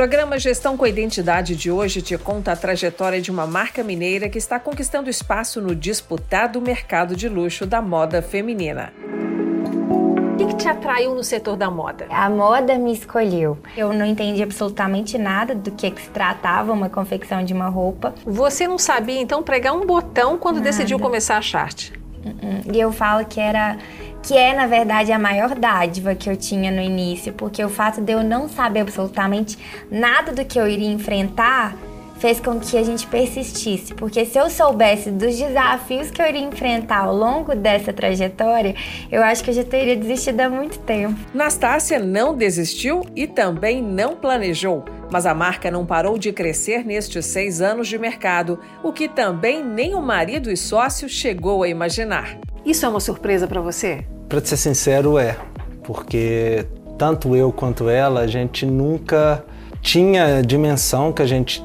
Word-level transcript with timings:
programa 0.00 0.38
Gestão 0.38 0.78
com 0.78 0.86
Identidade 0.86 1.54
de 1.54 1.70
hoje 1.70 2.00
te 2.00 2.16
conta 2.16 2.52
a 2.52 2.56
trajetória 2.56 3.20
de 3.20 3.30
uma 3.30 3.46
marca 3.46 3.84
mineira 3.84 4.30
que 4.30 4.38
está 4.38 4.58
conquistando 4.58 5.10
espaço 5.10 5.60
no 5.60 5.74
disputado 5.74 6.58
mercado 6.58 7.14
de 7.14 7.28
luxo 7.28 7.66
da 7.66 7.82
moda 7.82 8.22
feminina. 8.22 8.94
O 10.32 10.36
que, 10.38 10.46
que 10.46 10.54
te 10.54 10.68
atraiu 10.68 11.14
no 11.14 11.22
setor 11.22 11.54
da 11.54 11.70
moda? 11.70 12.06
A 12.08 12.30
moda 12.30 12.78
me 12.78 12.94
escolheu. 12.94 13.58
Eu 13.76 13.92
não 13.92 14.06
entendi 14.06 14.42
absolutamente 14.42 15.18
nada 15.18 15.54
do 15.54 15.70
que, 15.70 15.90
que 15.90 16.00
se 16.00 16.08
tratava 16.08 16.72
uma 16.72 16.88
confecção 16.88 17.44
de 17.44 17.52
uma 17.52 17.68
roupa. 17.68 18.14
Você 18.24 18.66
não 18.66 18.78
sabia 18.78 19.20
então 19.20 19.42
pregar 19.42 19.74
um 19.74 19.84
botão 19.84 20.38
quando 20.38 20.56
nada. 20.56 20.70
decidiu 20.70 20.98
começar 20.98 21.36
a 21.36 21.42
Chart? 21.42 21.90
E 22.72 22.80
eu 22.80 22.90
falo 22.90 23.24
que 23.26 23.38
era 23.38 23.76
que 24.22 24.36
é 24.36 24.54
na 24.54 24.66
verdade 24.66 25.12
a 25.12 25.18
maior 25.18 25.54
dádiva 25.54 26.14
que 26.14 26.28
eu 26.28 26.36
tinha 26.36 26.70
no 26.70 26.80
início, 26.80 27.32
porque 27.32 27.64
o 27.64 27.68
fato 27.68 28.00
de 28.00 28.12
eu 28.12 28.22
não 28.22 28.48
saber 28.48 28.80
absolutamente 28.80 29.58
nada 29.90 30.32
do 30.32 30.44
que 30.44 30.58
eu 30.58 30.68
iria 30.68 30.90
enfrentar 30.90 31.74
fez 32.20 32.38
com 32.38 32.60
que 32.60 32.76
a 32.76 32.82
gente 32.82 33.06
persistisse, 33.06 33.94
porque 33.94 34.26
se 34.26 34.38
eu 34.38 34.50
soubesse 34.50 35.10
dos 35.10 35.36
desafios 35.36 36.10
que 36.10 36.20
eu 36.20 36.26
iria 36.26 36.42
enfrentar 36.42 37.04
ao 37.04 37.16
longo 37.16 37.54
dessa 37.56 37.94
trajetória, 37.94 38.74
eu 39.10 39.22
acho 39.22 39.42
que 39.42 39.48
eu 39.48 39.54
já 39.54 39.64
teria 39.64 39.96
desistido 39.96 40.40
há 40.40 40.50
muito 40.50 40.78
tempo. 40.80 41.18
Nastácia 41.32 41.98
não 41.98 42.36
desistiu 42.36 43.00
e 43.16 43.26
também 43.26 43.82
não 43.82 44.14
planejou, 44.14 44.84
mas 45.10 45.24
a 45.24 45.34
marca 45.34 45.70
não 45.70 45.86
parou 45.86 46.18
de 46.18 46.30
crescer 46.30 46.84
nestes 46.84 47.24
seis 47.24 47.62
anos 47.62 47.88
de 47.88 47.98
mercado, 47.98 48.60
o 48.82 48.92
que 48.92 49.08
também 49.08 49.64
nem 49.64 49.94
o 49.94 50.02
marido 50.02 50.50
e 50.50 50.56
sócio 50.58 51.08
chegou 51.08 51.62
a 51.62 51.68
imaginar. 51.68 52.38
Isso 52.66 52.84
é 52.84 52.88
uma 52.88 53.00
surpresa 53.00 53.48
para 53.48 53.62
você? 53.62 54.04
Para 54.30 54.40
ser 54.44 54.58
sincero, 54.58 55.18
é, 55.18 55.36
porque 55.82 56.64
tanto 56.96 57.34
eu 57.34 57.50
quanto 57.50 57.88
ela, 57.88 58.20
a 58.20 58.26
gente 58.28 58.64
nunca 58.64 59.44
tinha 59.82 60.40
dimensão 60.40 61.12
que 61.12 61.20
a 61.20 61.26
gente 61.26 61.60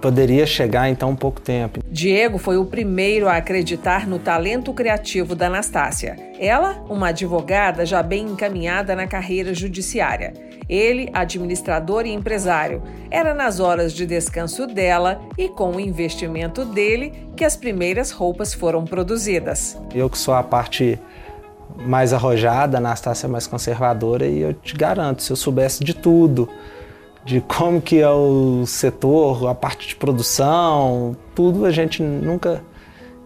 poderia 0.00 0.46
chegar 0.46 0.88
em 0.88 0.94
tão 0.94 1.16
pouco 1.16 1.40
tempo. 1.40 1.80
Diego 1.90 2.38
foi 2.38 2.56
o 2.56 2.66
primeiro 2.66 3.28
a 3.28 3.38
acreditar 3.38 4.06
no 4.06 4.20
talento 4.20 4.72
criativo 4.72 5.34
da 5.34 5.48
Anastácia. 5.48 6.14
Ela, 6.38 6.84
uma 6.88 7.08
advogada 7.08 7.84
já 7.84 8.00
bem 8.00 8.26
encaminhada 8.26 8.94
na 8.94 9.08
carreira 9.08 9.52
judiciária. 9.52 10.34
Ele, 10.68 11.10
administrador 11.12 12.06
e 12.06 12.12
empresário. 12.12 12.80
Era 13.10 13.34
nas 13.34 13.58
horas 13.58 13.92
de 13.92 14.06
descanso 14.06 14.68
dela 14.68 15.20
e 15.36 15.48
com 15.48 15.72
o 15.72 15.80
investimento 15.80 16.64
dele 16.64 17.12
que 17.36 17.44
as 17.44 17.56
primeiras 17.56 18.12
roupas 18.12 18.54
foram 18.54 18.84
produzidas. 18.84 19.76
Eu 19.92 20.08
que 20.08 20.16
sou 20.16 20.34
a 20.34 20.44
parte 20.44 20.96
mais 21.86 22.12
arrojada, 22.12 22.76
a 22.76 22.80
Anastácia 22.80 23.26
é 23.26 23.30
mais 23.30 23.46
conservadora 23.46 24.26
e 24.26 24.40
eu 24.40 24.54
te 24.54 24.74
garanto, 24.74 25.22
se 25.22 25.30
eu 25.30 25.36
soubesse 25.36 25.82
de 25.82 25.94
tudo, 25.94 26.48
de 27.24 27.40
como 27.40 27.80
que 27.80 28.00
é 28.00 28.10
o 28.10 28.64
setor, 28.66 29.48
a 29.48 29.54
parte 29.54 29.88
de 29.88 29.96
produção, 29.96 31.16
tudo 31.34 31.64
a 31.64 31.70
gente 31.70 32.02
nunca 32.02 32.62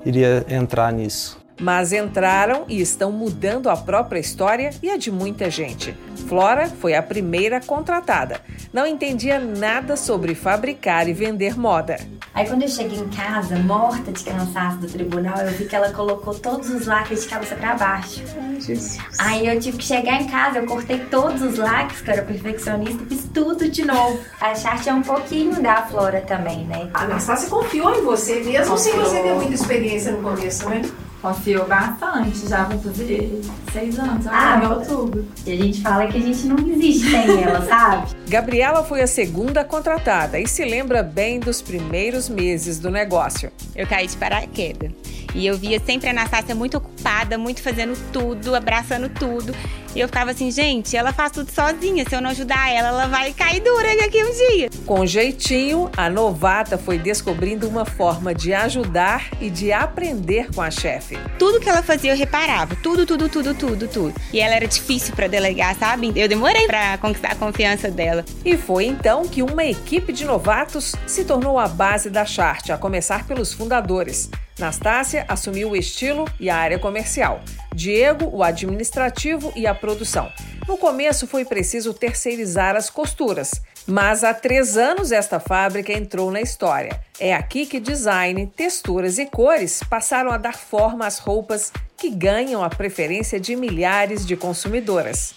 iria 0.04 0.44
entrar 0.48 0.92
nisso. 0.92 1.38
Mas 1.58 1.92
entraram 1.92 2.64
e 2.68 2.80
estão 2.80 3.10
mudando 3.10 3.68
a 3.68 3.76
própria 3.76 4.20
história 4.20 4.70
e 4.82 4.90
a 4.90 4.96
de 4.96 5.10
muita 5.10 5.50
gente. 5.50 5.96
Flora 6.28 6.68
foi 6.68 6.94
a 6.94 7.02
primeira 7.02 7.60
contratada. 7.60 8.40
Não 8.72 8.86
entendia 8.86 9.38
nada 9.40 9.96
sobre 9.96 10.34
fabricar 10.34 11.08
e 11.08 11.12
vender 11.12 11.58
moda. 11.58 11.98
Aí 12.34 12.46
quando 12.46 12.62
eu 12.62 12.68
cheguei 12.68 12.98
em 12.98 13.08
casa, 13.08 13.56
morta 13.56 14.12
de 14.12 14.22
cansaço 14.22 14.78
do 14.78 14.86
tribunal, 14.86 15.38
eu 15.38 15.50
vi 15.52 15.64
que 15.64 15.74
ela 15.74 15.90
colocou 15.90 16.34
todos 16.34 16.70
os 16.70 16.86
lacres 16.86 17.22
de 17.22 17.28
cabeça 17.28 17.56
para 17.56 17.74
baixo. 17.74 18.22
Ai, 18.40 18.60
Jesus. 18.60 18.98
Aí 19.18 19.46
eu 19.46 19.58
tive 19.58 19.78
que 19.78 19.84
chegar 19.84 20.20
em 20.20 20.26
casa, 20.28 20.58
eu 20.58 20.66
cortei 20.66 20.98
todos 21.10 21.42
os 21.42 21.56
lacres, 21.56 22.00
que 22.00 22.10
eu 22.10 22.14
era 22.14 22.22
perfeccionista, 22.22 23.04
fiz 23.08 23.28
tudo 23.34 23.68
de 23.68 23.84
novo. 23.84 24.20
A 24.40 24.54
Chart 24.54 24.86
é 24.86 24.92
um 24.92 25.02
pouquinho 25.02 25.60
da 25.60 25.82
Flora 25.82 26.20
também, 26.20 26.64
né? 26.66 26.88
A 26.94 27.02
Anastácia 27.02 27.48
confiou 27.48 27.92
em 27.96 28.02
você, 28.02 28.40
mesmo 28.40 28.76
confiou. 28.76 28.78
sem 28.78 28.92
você 28.92 29.22
ter 29.22 29.34
muita 29.34 29.54
experiência 29.54 30.12
no 30.12 30.22
começo, 30.22 30.68
né? 30.68 30.82
Confiou 31.20 31.66
bastante, 31.66 32.48
já 32.48 32.64
vou 32.64 32.78
fazer 32.80 33.40
seis 33.72 33.98
anos, 33.98 34.24
ah, 34.28 34.60
em 34.62 34.66
outubro. 34.68 35.26
E 35.44 35.52
a 35.52 35.56
gente 35.56 35.80
fala 35.82 36.06
que 36.06 36.16
a 36.16 36.20
gente 36.20 36.46
não 36.46 36.56
existe 36.58 37.10
sem 37.10 37.42
ela, 37.42 37.66
sabe? 37.66 38.14
Gabriela 38.30 38.84
foi 38.84 39.02
a 39.02 39.06
segunda 39.06 39.64
contratada 39.64 40.38
e 40.38 40.46
se 40.46 40.64
lembra 40.64 41.02
bem 41.02 41.40
dos 41.40 41.60
primeiros 41.60 42.28
meses 42.28 42.78
do 42.78 42.90
negócio. 42.90 43.50
Eu 43.74 43.86
caí 43.86 44.06
de 44.06 44.16
paraquedas. 44.16 44.92
E 45.34 45.46
eu 45.46 45.56
via 45.56 45.80
sempre 45.80 46.08
a 46.08 46.10
Anastácia 46.10 46.54
muito 46.54 46.78
ocupada, 46.78 47.36
muito 47.36 47.62
fazendo 47.62 47.96
tudo, 48.12 48.54
abraçando 48.54 49.08
tudo. 49.08 49.54
E 49.94 50.00
eu 50.00 50.08
ficava 50.08 50.30
assim, 50.30 50.50
gente, 50.50 50.96
ela 50.96 51.12
faz 51.12 51.32
tudo 51.32 51.50
sozinha. 51.50 52.04
Se 52.08 52.14
eu 52.14 52.20
não 52.20 52.30
ajudar 52.30 52.70
ela, 52.70 52.88
ela 52.88 53.06
vai 53.06 53.32
cair 53.32 53.60
dura 53.60 53.96
daqui 53.96 54.22
um 54.22 54.32
dia. 54.50 54.68
Com 54.86 55.04
jeitinho, 55.06 55.90
a 55.96 56.08
novata 56.08 56.78
foi 56.78 56.98
descobrindo 56.98 57.68
uma 57.68 57.84
forma 57.84 58.34
de 58.34 58.52
ajudar 58.52 59.28
e 59.40 59.50
de 59.50 59.72
aprender 59.72 60.48
com 60.54 60.62
a 60.62 60.70
chefe. 60.70 61.18
Tudo 61.38 61.60
que 61.60 61.68
ela 61.68 61.82
fazia 61.82 62.12
eu 62.12 62.16
reparava. 62.16 62.76
Tudo, 62.76 63.04
tudo, 63.06 63.28
tudo, 63.28 63.54
tudo, 63.54 63.88
tudo. 63.88 64.14
E 64.32 64.40
ela 64.40 64.54
era 64.54 64.66
difícil 64.66 65.14
para 65.14 65.26
delegar, 65.26 65.74
sabe? 65.76 66.12
Eu 66.14 66.28
demorei 66.28 66.66
para 66.66 66.98
conquistar 66.98 67.32
a 67.32 67.36
confiança 67.36 67.90
dela. 67.90 68.24
E 68.44 68.56
foi 68.56 68.86
então 68.86 69.26
que 69.26 69.42
uma 69.42 69.64
equipe 69.64 70.12
de 70.12 70.24
novatos 70.24 70.94
se 71.06 71.24
tornou 71.24 71.58
a 71.58 71.68
base 71.68 72.10
da 72.10 72.24
Chart, 72.24 72.70
a 72.70 72.78
começar 72.78 73.26
pelos 73.26 73.52
fundadores. 73.52 74.30
Nastácia 74.58 75.24
assumiu 75.28 75.70
o 75.70 75.76
estilo 75.76 76.24
e 76.40 76.50
a 76.50 76.56
área 76.56 76.78
comercial. 76.78 77.40
Diego, 77.74 78.28
o 78.32 78.42
administrativo 78.42 79.52
e 79.54 79.66
a 79.66 79.74
produção. 79.74 80.32
No 80.66 80.76
começo 80.76 81.26
foi 81.26 81.44
preciso 81.44 81.94
terceirizar 81.94 82.76
as 82.76 82.90
costuras, 82.90 83.52
mas 83.86 84.22
há 84.22 84.34
três 84.34 84.76
anos 84.76 85.12
esta 85.12 85.40
fábrica 85.40 85.92
entrou 85.92 86.30
na 86.30 86.40
história. 86.40 87.00
É 87.18 87.34
aqui 87.34 87.64
que 87.64 87.80
design, 87.80 88.46
texturas 88.54 89.18
e 89.18 89.26
cores 89.26 89.82
passaram 89.88 90.30
a 90.30 90.36
dar 90.36 90.56
forma 90.56 91.06
às 91.06 91.18
roupas 91.18 91.72
que 91.96 92.10
ganham 92.10 92.62
a 92.62 92.68
preferência 92.68 93.40
de 93.40 93.56
milhares 93.56 94.26
de 94.26 94.36
consumidoras. 94.36 95.34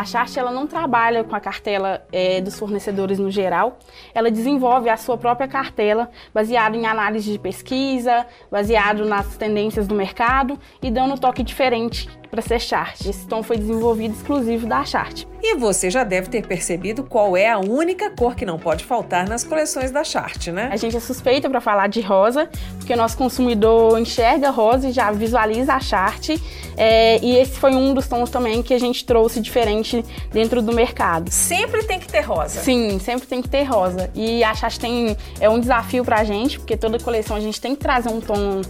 A 0.00 0.04
Chart 0.06 0.34
ela 0.34 0.50
não 0.50 0.66
trabalha 0.66 1.22
com 1.22 1.36
a 1.36 1.40
cartela 1.40 2.02
é, 2.10 2.40
dos 2.40 2.58
fornecedores 2.58 3.18
no 3.18 3.30
geral, 3.30 3.78
ela 4.14 4.30
desenvolve 4.30 4.88
a 4.88 4.96
sua 4.96 5.18
própria 5.18 5.46
cartela 5.46 6.10
baseado 6.32 6.74
em 6.74 6.86
análise 6.86 7.30
de 7.30 7.38
pesquisa, 7.38 8.26
baseado 8.50 9.04
nas 9.04 9.36
tendências 9.36 9.86
do 9.86 9.94
mercado 9.94 10.58
e 10.82 10.90
dando 10.90 11.12
um 11.12 11.18
toque 11.18 11.42
diferente 11.42 12.08
para 12.30 12.40
ser 12.40 12.60
chart. 12.60 13.04
Esse 13.04 13.26
tom 13.26 13.42
foi 13.42 13.56
desenvolvido 13.56 14.14
exclusivo 14.14 14.66
da 14.66 14.84
chart. 14.84 15.24
E 15.42 15.56
você 15.56 15.90
já 15.90 16.04
deve 16.04 16.28
ter 16.28 16.46
percebido 16.46 17.02
qual 17.02 17.36
é 17.36 17.50
a 17.50 17.58
única 17.58 18.10
cor 18.10 18.34
que 18.34 18.44
não 18.44 18.58
pode 18.58 18.84
faltar 18.84 19.26
nas 19.26 19.42
coleções 19.42 19.90
da 19.90 20.04
chart, 20.04 20.48
né? 20.48 20.68
A 20.70 20.76
gente 20.76 20.96
é 20.96 21.00
suspeita 21.00 21.48
para 21.48 21.60
falar 21.60 21.88
de 21.88 22.00
rosa, 22.00 22.48
porque 22.76 22.92
o 22.92 22.96
nosso 22.96 23.16
consumidor 23.16 23.98
enxerga 23.98 24.50
rosa 24.50 24.88
e 24.88 24.92
já 24.92 25.10
visualiza 25.10 25.72
a 25.74 25.80
chart. 25.80 26.30
É, 26.76 27.18
e 27.22 27.36
esse 27.36 27.52
foi 27.52 27.74
um 27.74 27.94
dos 27.94 28.06
tons 28.06 28.30
também 28.30 28.62
que 28.62 28.74
a 28.74 28.78
gente 28.78 29.04
trouxe 29.04 29.40
diferente 29.40 30.04
dentro 30.30 30.60
do 30.60 30.72
mercado. 30.72 31.30
Sempre 31.30 31.82
tem 31.84 31.98
que 31.98 32.08
ter 32.08 32.20
rosa. 32.20 32.60
Sim, 32.60 32.98
sempre 32.98 33.26
tem 33.26 33.40
que 33.40 33.48
ter 33.48 33.62
rosa. 33.62 34.10
E 34.14 34.44
a 34.44 34.54
chart 34.54 34.76
tem 34.78 35.16
é 35.40 35.48
um 35.48 35.58
desafio 35.58 36.04
para 36.04 36.20
a 36.20 36.24
gente, 36.24 36.58
porque 36.58 36.76
toda 36.76 36.98
coleção 36.98 37.36
a 37.36 37.40
gente 37.40 37.60
tem 37.60 37.74
que 37.74 37.80
trazer 37.80 38.10
um 38.10 38.20
tom 38.20 38.60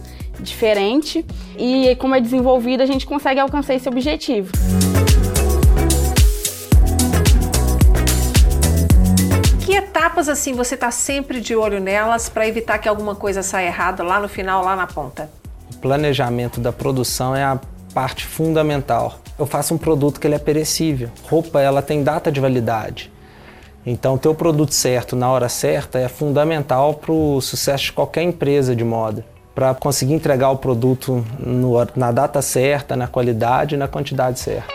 diferente 0.41 1.25
e 1.57 1.95
como 1.97 2.15
é 2.15 2.21
desenvolvida 2.21 2.83
a 2.83 2.87
gente 2.87 3.07
consegue 3.07 3.39
alcançar 3.39 3.75
esse 3.75 3.89
objetivo. 3.89 4.51
Que 9.65 9.75
etapas 9.75 10.29
assim 10.29 10.55
você 10.55 10.75
está 10.75 10.91
sempre 10.91 11.41
de 11.41 11.55
olho 11.55 11.81
nelas 11.81 12.29
para 12.29 12.47
evitar 12.47 12.79
que 12.79 12.89
alguma 12.89 13.15
coisa 13.15 13.43
saia 13.43 13.67
errada 13.67 14.03
lá 14.03 14.19
no 14.21 14.29
final, 14.29 14.65
lá 14.65 14.75
na 14.75 14.87
ponta? 14.87 15.31
O 15.75 15.79
planejamento 15.79 16.61
da 16.61 16.73
produção 16.73 17.35
é 17.35 17.45
a 17.45 17.61
parte 17.95 18.27
fundamental. 18.27 19.21
Eu 19.39 19.47
faço 19.47 19.75
um 19.75 19.79
produto 19.79 20.21
que 20.21 20.27
ele 20.27 20.35
é 20.35 20.39
perecível. 20.39 21.09
Roupa 21.25 21.61
ela 21.61 21.81
tem 21.83 22.03
data 22.03 22.31
de 22.31 22.41
validade. 22.41 23.11
Então, 23.87 24.19
ter 24.19 24.29
o 24.29 24.35
produto 24.35 24.75
certo 24.75 25.17
na 25.17 25.31
hora 25.31 25.49
certa 25.49 25.99
é 25.99 26.07
fundamental 26.07 26.95
para 26.95 27.13
o 27.13 27.41
sucesso 27.41 27.85
de 27.85 27.93
qualquer 27.93 28.23
empresa 28.23 28.77
de 28.77 28.85
moda 28.85 29.25
para 29.55 29.75
conseguir 29.75 30.15
entregar 30.15 30.51
o 30.51 30.59
produto 30.59 31.25
no, 31.39 31.75
na 31.97 32.13
data 32.13 32.41
certa, 32.41 32.97
na 32.97 33.07
qualidade 33.07 33.75
e 33.75 33.79
na 33.79 33.89
quantidade 33.89 34.39
certa. 34.39 34.73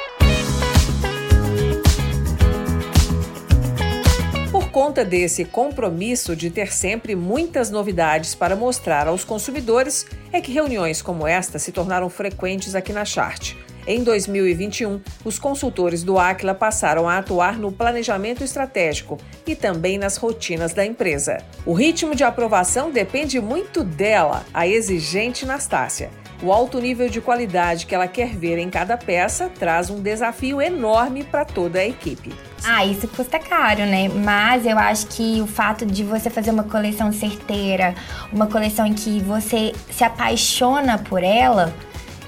Por 4.51 4.69
conta 4.69 5.06
desse 5.06 5.45
compromisso 5.45 6.36
de 6.36 6.50
ter 6.50 6.74
sempre 6.74 7.16
muitas 7.16 7.72
novidades 7.72 8.36
para 8.36 8.56
mostrar 8.56 9.07
aos 9.07 9.24
consumidores, 9.24 10.06
é 10.31 10.42
que 10.42 10.51
reuniões 10.51 11.01
como 11.01 11.25
esta 11.27 11.57
se 11.57 11.72
tornaram 11.72 12.10
frequentes 12.10 12.75
aqui 12.75 12.92
na 12.92 13.06
Chart. 13.06 13.56
Em 13.87 14.03
2021, 14.03 14.99
os 15.23 15.37
consultores 15.37 16.03
do 16.03 16.17
Aquila 16.17 16.55
passaram 16.55 17.07
a 17.07 17.19
atuar 17.19 17.59
no 17.59 17.71
planejamento 17.71 18.43
estratégico 18.43 19.19
e 19.45 19.55
também 19.55 19.99
nas 19.99 20.17
rotinas 20.17 20.73
da 20.73 20.83
empresa. 20.83 21.37
O 21.67 21.73
ritmo 21.73 22.15
de 22.15 22.23
aprovação 22.23 22.89
depende 22.89 23.39
muito 23.39 23.83
dela, 23.83 24.43
a 24.51 24.67
exigente 24.67 25.45
Nastácia. 25.45 26.09
O 26.41 26.51
alto 26.51 26.79
nível 26.79 27.09
de 27.09 27.21
qualidade 27.21 27.85
que 27.85 27.93
ela 27.93 28.07
quer 28.07 28.35
ver 28.35 28.57
em 28.57 28.71
cada 28.71 28.97
peça 28.97 29.51
traz 29.57 29.91
um 29.91 30.01
desafio 30.01 30.59
enorme 30.59 31.23
para 31.23 31.45
toda 31.45 31.79
a 31.79 31.88
equipe. 31.88 32.33
Ah, 32.63 32.83
isso 32.83 33.07
custa 33.07 33.38
caro, 33.38 33.85
né? 33.85 34.09
Mas 34.09 34.65
eu 34.65 34.77
acho 34.79 35.05
que 35.07 35.39
o 35.41 35.47
fato 35.47 35.85
de 35.85 36.03
você 36.03 36.31
fazer 36.31 36.49
uma 36.49 36.63
coleção 36.63 37.11
certeira, 37.11 37.93
uma 38.33 38.47
coleção 38.47 38.88
em 38.88 38.93
que 38.93 39.19
você 39.19 39.73
se 39.91 40.03
apaixona 40.03 40.97
por 40.97 41.23
ela, 41.23 41.71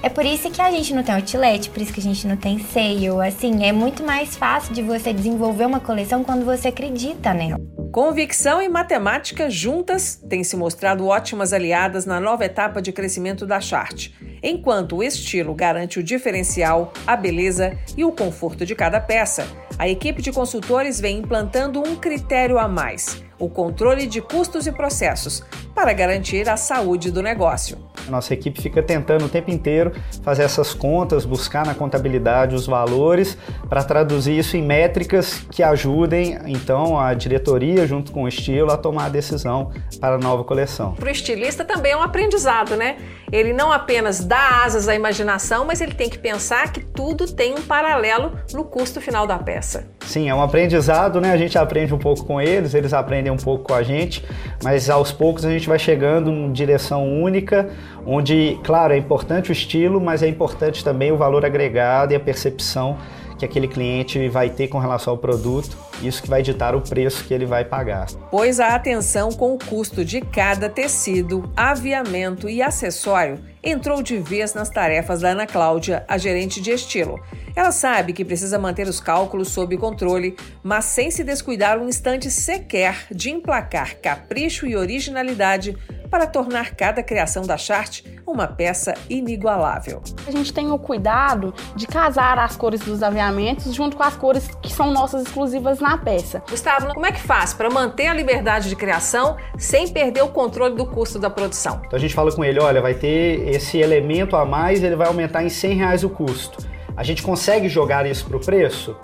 é 0.02 0.08
por 0.08 0.24
isso 0.24 0.50
que 0.50 0.60
a 0.60 0.70
gente 0.70 0.94
não 0.94 1.02
tem 1.02 1.14
outlet, 1.14 1.70
por 1.70 1.82
isso 1.82 1.92
que 1.92 2.00
a 2.00 2.02
gente 2.02 2.26
não 2.26 2.36
tem 2.36 2.58
sale. 2.58 3.08
Assim, 3.26 3.64
é 3.64 3.72
muito 3.72 4.02
mais 4.04 4.36
fácil 4.36 4.72
de 4.74 4.82
você 4.82 5.12
desenvolver 5.12 5.66
uma 5.66 5.80
coleção 5.80 6.22
quando 6.22 6.44
você 6.44 6.68
acredita 6.68 7.34
nela. 7.34 7.58
Convicção 7.90 8.60
e 8.60 8.68
matemática 8.68 9.48
juntas 9.48 10.22
têm 10.28 10.44
se 10.44 10.56
mostrado 10.56 11.06
ótimas 11.06 11.52
aliadas 11.52 12.04
na 12.04 12.20
nova 12.20 12.44
etapa 12.44 12.82
de 12.82 12.92
crescimento 12.92 13.46
da 13.46 13.60
Chart. 13.60 14.10
Enquanto 14.42 14.96
o 14.96 15.02
estilo 15.02 15.54
garante 15.54 15.98
o 15.98 16.02
diferencial, 16.02 16.92
a 17.06 17.16
beleza 17.16 17.76
e 17.96 18.04
o 18.04 18.12
conforto 18.12 18.64
de 18.64 18.74
cada 18.74 19.00
peça, 19.00 19.48
a 19.78 19.88
equipe 19.88 20.22
de 20.22 20.30
consultores 20.30 21.00
vem 21.00 21.18
implantando 21.18 21.80
um 21.80 21.96
critério 21.96 22.58
a 22.58 22.68
mais: 22.68 23.24
o 23.38 23.48
controle 23.48 24.06
de 24.06 24.20
custos 24.20 24.66
e 24.66 24.72
processos, 24.72 25.42
para 25.74 25.92
garantir 25.92 26.48
a 26.48 26.56
saúde 26.56 27.10
do 27.10 27.22
negócio. 27.22 27.78
A 28.06 28.10
nossa 28.10 28.32
equipe 28.34 28.60
fica 28.60 28.82
tentando 28.82 29.26
o 29.26 29.28
tempo 29.28 29.50
inteiro 29.50 29.92
fazer 30.22 30.42
essas 30.42 30.72
contas, 30.74 31.24
buscar 31.24 31.66
na 31.66 31.74
contabilidade 31.74 32.54
os 32.54 32.66
valores 32.66 33.36
para 33.68 33.84
traduzir 33.84 34.38
isso 34.38 34.56
em 34.56 34.62
métricas 34.62 35.44
que 35.50 35.62
ajudem 35.62 36.38
então 36.46 36.98
a 36.98 37.12
diretoria 37.14 37.86
junto 37.86 38.10
com 38.10 38.24
o 38.24 38.28
estilo 38.28 38.72
a 38.72 38.76
tomar 38.76 39.06
a 39.06 39.08
decisão 39.08 39.70
para 40.00 40.14
a 40.16 40.18
nova 40.18 40.42
coleção. 40.42 40.94
Para 40.94 41.08
o 41.08 41.10
estilista 41.10 41.64
também 41.64 41.92
é 41.92 41.96
um 41.96 42.02
aprendizado, 42.02 42.76
né? 42.76 42.96
Ele 43.30 43.52
não 43.52 43.70
apenas 43.70 44.24
dá 44.24 44.64
asas 44.64 44.88
à 44.88 44.94
imaginação, 44.94 45.64
mas 45.66 45.80
ele 45.80 45.94
tem 45.94 46.08
que 46.08 46.18
pensar 46.18 46.72
que 46.72 46.80
tudo 46.80 47.30
tem 47.30 47.54
um 47.54 47.62
paralelo 47.62 48.32
no 48.54 48.64
custo 48.64 49.00
final 49.00 49.26
da 49.26 49.38
peça. 49.38 49.86
Sim, 50.00 50.30
é 50.30 50.34
um 50.34 50.42
aprendizado, 50.42 51.20
né? 51.20 51.30
A 51.32 51.36
gente 51.36 51.58
aprende 51.58 51.92
um 51.92 51.98
pouco 51.98 52.24
com 52.24 52.40
eles, 52.40 52.72
eles 52.72 52.94
aprendem 52.94 53.27
um 53.30 53.36
pouco 53.36 53.64
com 53.64 53.74
a 53.74 53.82
gente, 53.82 54.24
mas 54.62 54.88
aos 54.90 55.12
poucos 55.12 55.44
a 55.44 55.50
gente 55.50 55.68
vai 55.68 55.78
chegando 55.78 56.30
em 56.30 56.52
direção 56.52 57.06
única, 57.22 57.68
onde, 58.06 58.58
claro, 58.64 58.92
é 58.92 58.96
importante 58.96 59.50
o 59.50 59.52
estilo, 59.52 60.00
mas 60.00 60.22
é 60.22 60.28
importante 60.28 60.84
também 60.84 61.12
o 61.12 61.16
valor 61.16 61.44
agregado 61.44 62.12
e 62.12 62.16
a 62.16 62.20
percepção 62.20 62.96
que 63.38 63.44
aquele 63.44 63.68
cliente 63.68 64.28
vai 64.28 64.50
ter 64.50 64.68
com 64.68 64.78
relação 64.78 65.12
ao 65.12 65.18
produto, 65.18 65.76
isso 66.02 66.22
que 66.22 66.28
vai 66.28 66.42
ditar 66.42 66.74
o 66.74 66.80
preço 66.80 67.24
que 67.24 67.32
ele 67.32 67.46
vai 67.46 67.64
pagar. 67.64 68.06
Pois 68.30 68.60
a 68.60 68.74
atenção 68.74 69.30
com 69.30 69.54
o 69.54 69.58
custo 69.58 70.04
de 70.04 70.20
cada 70.20 70.68
tecido, 70.68 71.50
aviamento 71.56 72.48
e 72.48 72.60
acessório 72.60 73.38
entrou 73.62 74.02
de 74.02 74.18
vez 74.18 74.54
nas 74.54 74.70
tarefas 74.70 75.20
da 75.20 75.30
Ana 75.30 75.46
Cláudia, 75.46 76.04
a 76.08 76.16
gerente 76.16 76.60
de 76.60 76.70
estilo. 76.70 77.20
Ela 77.54 77.72
sabe 77.72 78.12
que 78.12 78.24
precisa 78.24 78.58
manter 78.58 78.86
os 78.86 79.00
cálculos 79.00 79.48
sob 79.48 79.76
controle, 79.76 80.36
mas 80.62 80.84
sem 80.84 81.10
se 81.10 81.24
descuidar 81.24 81.78
um 81.78 81.88
instante 81.88 82.30
sequer 82.30 83.06
de 83.10 83.30
emplacar 83.30 83.96
capricho 83.96 84.66
e 84.66 84.76
originalidade 84.76 85.76
para 86.10 86.26
tornar 86.26 86.74
cada 86.74 87.02
criação 87.02 87.42
da 87.42 87.56
Chart 87.56 88.02
uma 88.26 88.46
peça 88.46 88.94
inigualável. 89.08 90.02
A 90.26 90.30
gente 90.30 90.52
tem 90.52 90.70
o 90.70 90.78
cuidado 90.78 91.54
de 91.74 91.86
casar 91.86 92.38
as 92.38 92.56
cores 92.56 92.80
dos 92.80 93.02
aviamentos 93.02 93.74
junto 93.74 93.96
com 93.96 94.02
as 94.02 94.16
cores 94.16 94.48
que 94.62 94.72
são 94.72 94.90
nossas 94.90 95.22
exclusivas 95.22 95.80
na 95.80 95.96
peça. 95.98 96.42
Gustavo, 96.48 96.92
como 96.94 97.06
é 97.06 97.12
que 97.12 97.20
faz 97.20 97.54
para 97.54 97.70
manter 97.70 98.06
a 98.06 98.14
liberdade 98.14 98.68
de 98.68 98.76
criação 98.76 99.36
sem 99.56 99.88
perder 99.88 100.22
o 100.22 100.28
controle 100.28 100.74
do 100.74 100.86
custo 100.86 101.18
da 101.18 101.30
produção? 101.30 101.80
Então 101.86 101.96
a 101.96 102.00
gente 102.00 102.14
fala 102.14 102.30
com 102.32 102.44
ele, 102.44 102.60
olha, 102.60 102.80
vai 102.80 102.94
ter 102.94 103.48
esse 103.48 103.78
elemento 103.78 104.36
a 104.36 104.44
mais, 104.44 104.82
ele 104.82 104.96
vai 104.96 105.06
aumentar 105.06 105.42
em 105.42 105.48
100 105.48 105.74
reais 105.74 106.04
o 106.04 106.10
custo. 106.10 106.58
A 106.96 107.02
gente 107.02 107.22
consegue 107.22 107.68
jogar 107.68 108.06
isso 108.06 108.26
para 108.26 108.36
o 108.36 108.40
preço? 108.40 108.96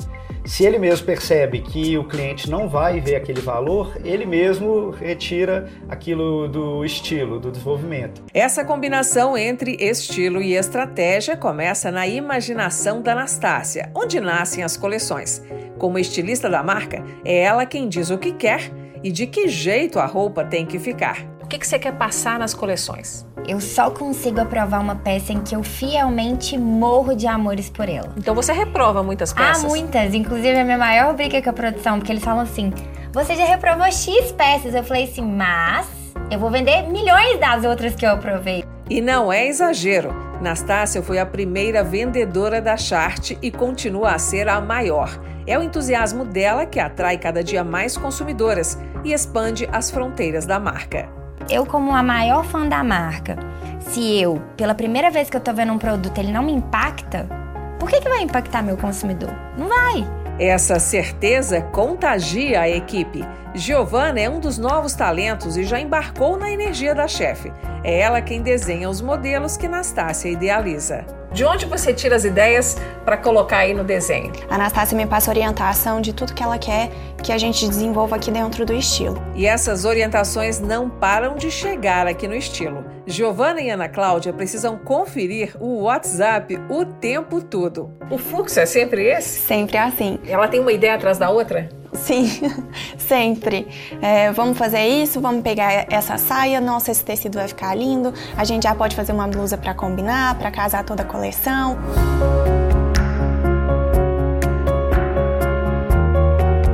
Se 0.45 0.65
ele 0.65 0.79
mesmo 0.79 1.07
percebe 1.07 1.61
que 1.61 1.97
o 1.97 2.05
cliente 2.05 2.51
não 2.51 2.69
vai 2.69 3.01
ver 3.01 3.17
aquele 3.17 3.41
valor, 3.41 3.97
ele 4.05 4.27
mesmo 4.27 4.91
retira 4.91 5.71
aquilo 5.89 6.47
do 6.47 6.85
estilo, 6.85 7.41
do 7.41 7.51
desenvolvimento. 7.51 8.23
Essa 8.33 8.63
combinação 8.63 9.39
entre 9.39 9.77
estilo 9.81 10.43
e 10.43 10.55
estratégia 10.55 11.35
começa 11.35 11.91
na 11.91 12.07
imaginação 12.07 13.01
da 13.01 13.13
Anastácia, 13.13 13.91
onde 13.95 14.21
nascem 14.21 14.63
as 14.63 14.77
coleções. 14.77 15.43
Como 15.79 15.99
estilista 15.99 16.51
da 16.51 16.63
marca, 16.63 17.03
é 17.25 17.39
ela 17.39 17.65
quem 17.65 17.89
diz 17.89 18.11
o 18.11 18.19
que 18.19 18.33
quer 18.33 18.71
e 19.03 19.11
de 19.11 19.27
que 19.27 19.49
jeito 19.49 19.99
a 19.99 20.05
roupa 20.05 20.45
tem 20.45 20.67
que 20.67 20.79
ficar. 20.79 21.25
O 21.43 21.47
que, 21.47 21.65
você 21.65 21.79
quer 21.79 21.93
passar 21.97 22.39
nas 22.39 22.53
coleções? 22.53 23.27
Eu 23.47 23.61
só 23.61 23.91
consigo 23.91 24.41
aprovar 24.41 24.81
uma 24.81 24.97
peça 24.97 25.33
em 25.33 25.41
que 25.43 25.55
eu 25.55 25.63
fielmente 25.63 26.57
morro 26.57 27.15
de 27.15 27.27
amores 27.27 27.69
por 27.69 27.89
ela. 27.89 28.11
Então 28.17 28.35
você 28.35 28.53
reprova 28.53 29.03
muitas 29.03 29.33
peças? 29.35 29.65
Ah, 29.65 29.69
muitas. 29.69 30.15
Inclusive, 30.15 30.59
a 30.59 30.65
minha 30.65 30.79
maior 30.79 31.15
briga 31.15 31.43
com 31.43 31.51
a 31.51 31.53
produção, 31.53 31.99
porque 31.99 32.11
eles 32.11 32.25
falam 32.25 32.43
assim: 32.43 32.73
você 33.13 33.35
já 33.35 33.45
reprovou 33.45 33.85
X 33.85 34.33
peças. 34.33 34.75
Eu 34.75 34.83
falei 34.83 35.05
assim, 35.05 35.23
mas 35.23 35.87
eu 36.31 36.39
vou 36.39 36.51
vender 36.51 36.89
milhões 36.89 37.39
das 37.39 37.65
outras 37.65 37.95
que 37.95 38.07
eu 38.07 38.13
aprovei. 38.13 38.65
E 38.89 39.01
não 39.01 39.33
é 39.33 39.47
exagero. 39.47 40.15
Nastácia 40.41 41.03
foi 41.03 41.19
a 41.19 41.27
primeira 41.27 41.85
vendedora 41.85 42.61
da 42.61 42.77
Chart 42.77 43.33
e 43.43 43.51
continua 43.51 44.13
a 44.13 44.19
ser 44.19 44.49
a 44.49 44.61
maior. 44.61 45.11
É 45.47 45.59
o 45.59 45.63
entusiasmo 45.63 46.25
dela 46.25 46.65
que 46.65 46.81
atrai 46.81 47.19
cada 47.19 47.45
dia 47.45 47.63
mais 47.63 47.97
consumidoras 47.97 48.79
e 49.05 49.13
expande 49.13 49.69
as 49.71 49.91
fronteiras 49.91 50.47
da 50.47 50.59
marca. 50.59 51.24
Eu, 51.49 51.67
como 51.67 51.95
a 51.95 52.03
maior 52.03 52.45
fã 52.45 52.67
da 52.67 52.83
marca, 52.83 53.37
se 53.81 54.19
eu, 54.21 54.43
pela 54.57 54.75
primeira 54.75 55.11
vez 55.11 55.29
que 55.29 55.37
eu 55.37 55.41
tô 55.41 55.53
vendo 55.53 55.73
um 55.73 55.79
produto, 55.79 56.19
ele 56.19 56.33
não 56.33 56.43
me 56.43 56.53
impacta, 56.53 57.29
por 57.79 57.91
que, 57.91 58.01
que 58.01 58.09
vai 58.09 58.23
impactar 58.23 58.63
meu 58.63 58.77
consumidor? 58.77 59.31
Não 59.59 59.69
vai. 59.69 60.24
Essa 60.39 60.81
certeza 60.81 61.61
contagia 61.61 62.61
a 62.61 62.69
equipe. 62.69 63.25
Giovana 63.55 64.19
é 64.19 64.29
um 64.29 64.41
dos 64.41 64.59
novos 64.59 64.93
talentos 64.93 65.57
e 65.57 65.63
já 65.63 65.79
embarcou 65.79 66.37
na 66.37 66.51
energia 66.51 66.93
da 66.93 67.07
chefe. 67.07 67.53
É 67.85 68.01
ela 68.01 68.21
quem 68.21 68.43
desenha 68.43 68.91
os 68.91 69.01
modelos 69.01 69.57
que 69.57 69.69
Nastácia 69.69 70.29
idealiza. 70.29 71.07
De 71.33 71.45
onde 71.45 71.67
você 71.67 71.95
tira 71.95 72.17
as 72.17 72.25
ideias 72.25 72.77
para 73.05 73.17
colocar 73.17 73.59
aí 73.59 73.75
no 73.75 73.85
desenho? 73.85 74.33
A 74.51 74.57
Anastácia 74.57 74.97
me 74.97 75.07
passa 75.07 75.31
orientação 75.31 76.01
de 76.01 76.13
tudo 76.13 76.35
que 76.35 76.43
ela 76.43 76.59
quer 76.59 76.91
que 77.23 77.33
a 77.33 77.39
gente 77.39 77.69
desenvolva 77.69 78.17
aqui 78.17 78.31
dentro 78.31 78.67
do 78.67 78.73
estilo. 78.73 79.23
E 79.37 79.47
essas 79.47 79.85
orientações 79.85 80.59
não 80.59 80.91
param 80.91 81.37
de 81.37 81.51
chegar 81.51 82.09
aqui 82.09 82.27
no 82.27 82.35
estilo. 82.35 82.85
Giovana 83.07 83.61
e 83.61 83.69
Ana 83.69 83.89
Cláudia 83.89 84.33
precisam 84.33 84.79
conferir 84.79 85.55
o 85.61 85.83
WhatsApp 85.83 86.59
o 86.71 86.87
tempo 86.87 87.43
todo. 87.43 87.91
O 88.11 88.17
fluxo 88.17 88.59
é 88.59 88.65
sempre 88.65 89.05
esse? 89.05 89.41
Sempre 89.41 89.77
assim. 89.77 90.19
Ela 90.27 90.49
tem 90.49 90.59
uma 90.59 90.73
ideia 90.73 90.95
atrás 90.95 91.19
da 91.19 91.29
outra? 91.29 91.69
Sim, 91.93 92.27
sempre. 92.97 93.69
É, 94.01 94.33
vamos 94.33 94.57
fazer 94.57 94.85
isso, 94.87 95.21
vamos 95.21 95.43
pegar 95.43 95.87
essa 95.91 96.17
saia, 96.17 96.61
nossa, 96.61 96.91
esse 96.91 97.05
tecido 97.05 97.35
vai 97.35 97.47
ficar 97.47 97.75
lindo. 97.75 98.13
A 98.37 98.45
gente 98.45 98.63
já 98.63 98.75
pode 98.75 98.97
fazer 98.97 99.13
uma 99.13 99.29
blusa 99.29 99.59
para 99.59 99.75
combinar, 99.75 100.39
para 100.39 100.51
casar 100.51 100.83
toda 100.83 101.03
a 101.03 101.07
coleção. 101.07 101.79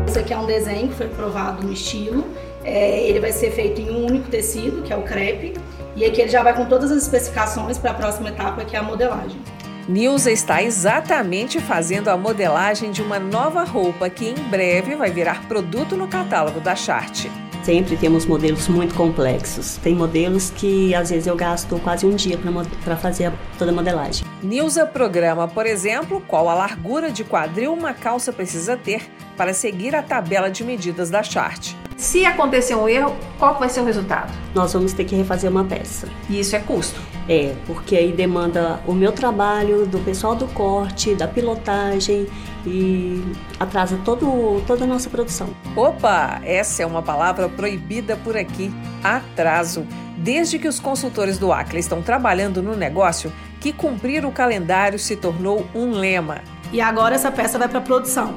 Esse 0.06 0.18
aqui 0.20 0.32
é 0.32 0.38
um 0.38 0.46
desenho 0.46 0.88
que 0.88 0.94
foi 0.94 1.08
provado 1.08 1.66
no 1.66 1.72
estilo. 1.72 2.24
É, 2.64 3.00
ele 3.08 3.18
vai 3.18 3.32
ser 3.32 3.50
feito 3.50 3.80
em 3.80 3.90
um 3.90 4.06
único 4.06 4.28
tecido, 4.28 4.82
que 4.82 4.92
é 4.92 4.96
o 4.96 5.02
crepe. 5.02 5.54
E 6.00 6.04
aqui 6.06 6.22
ele 6.22 6.30
já 6.30 6.42
vai 6.42 6.56
com 6.56 6.64
todas 6.64 6.90
as 6.90 7.02
especificações 7.02 7.76
para 7.76 7.90
a 7.90 7.94
próxima 7.94 8.30
etapa, 8.30 8.64
que 8.64 8.74
é 8.74 8.78
a 8.78 8.82
modelagem. 8.82 9.38
Nilza 9.86 10.32
está 10.32 10.62
exatamente 10.62 11.60
fazendo 11.60 12.08
a 12.08 12.16
modelagem 12.16 12.90
de 12.90 13.02
uma 13.02 13.18
nova 13.18 13.64
roupa 13.64 14.08
que 14.08 14.26
em 14.26 14.34
breve 14.48 14.96
vai 14.96 15.10
virar 15.10 15.46
produto 15.46 15.98
no 15.98 16.08
catálogo 16.08 16.58
da 16.58 16.74
Chart. 16.74 17.26
Sempre 17.62 17.96
temos 17.96 18.24
modelos 18.24 18.68
muito 18.68 18.94
complexos. 18.94 19.76
Tem 19.82 19.94
modelos 19.94 20.50
que 20.50 20.94
às 20.94 21.10
vezes 21.10 21.26
eu 21.26 21.36
gasto 21.36 21.78
quase 21.80 22.06
um 22.06 22.14
dia 22.14 22.38
para 22.84 22.96
fazer 22.96 23.32
toda 23.58 23.70
a 23.70 23.74
modelagem. 23.74 24.26
Nilza 24.42 24.86
programa, 24.86 25.46
por 25.46 25.66
exemplo, 25.66 26.22
qual 26.26 26.48
a 26.48 26.54
largura 26.54 27.10
de 27.10 27.22
quadril 27.22 27.72
uma 27.72 27.92
calça 27.92 28.32
precisa 28.32 28.76
ter 28.76 29.02
para 29.36 29.52
seguir 29.52 29.94
a 29.94 30.02
tabela 30.02 30.50
de 30.50 30.64
medidas 30.64 31.10
da 31.10 31.22
Chart. 31.22 31.74
Se 31.96 32.24
acontecer 32.24 32.74
um 32.74 32.88
erro, 32.88 33.14
qual 33.38 33.58
vai 33.58 33.68
ser 33.68 33.80
o 33.80 33.84
resultado? 33.84 34.32
Nós 34.54 34.72
vamos 34.72 34.94
ter 34.94 35.04
que 35.04 35.14
refazer 35.14 35.50
uma 35.50 35.64
peça. 35.64 36.08
E 36.30 36.40
isso 36.40 36.56
é 36.56 36.58
custo? 36.60 37.09
É, 37.28 37.54
porque 37.66 37.96
aí 37.96 38.12
demanda 38.12 38.80
o 38.86 38.92
meu 38.92 39.12
trabalho, 39.12 39.86
do 39.86 39.98
pessoal 40.00 40.34
do 40.34 40.46
corte, 40.48 41.14
da 41.14 41.28
pilotagem 41.28 42.26
e 42.66 43.22
atrasa 43.58 43.98
todo, 44.04 44.62
toda 44.66 44.84
a 44.84 44.86
nossa 44.86 45.08
produção. 45.08 45.48
Opa, 45.76 46.40
essa 46.44 46.82
é 46.82 46.86
uma 46.86 47.02
palavra 47.02 47.48
proibida 47.48 48.16
por 48.16 48.36
aqui: 48.36 48.72
atraso. 49.02 49.86
Desde 50.16 50.58
que 50.58 50.68
os 50.68 50.78
consultores 50.78 51.38
do 51.38 51.52
Acre 51.52 51.78
estão 51.78 52.02
trabalhando 52.02 52.62
no 52.62 52.76
negócio, 52.76 53.32
que 53.60 53.72
cumprir 53.72 54.24
o 54.26 54.32
calendário 54.32 54.98
se 54.98 55.16
tornou 55.16 55.66
um 55.74 55.92
lema. 55.92 56.42
E 56.72 56.80
agora 56.80 57.14
essa 57.14 57.30
peça 57.30 57.58
vai 57.58 57.68
para 57.68 57.80
produção. 57.80 58.34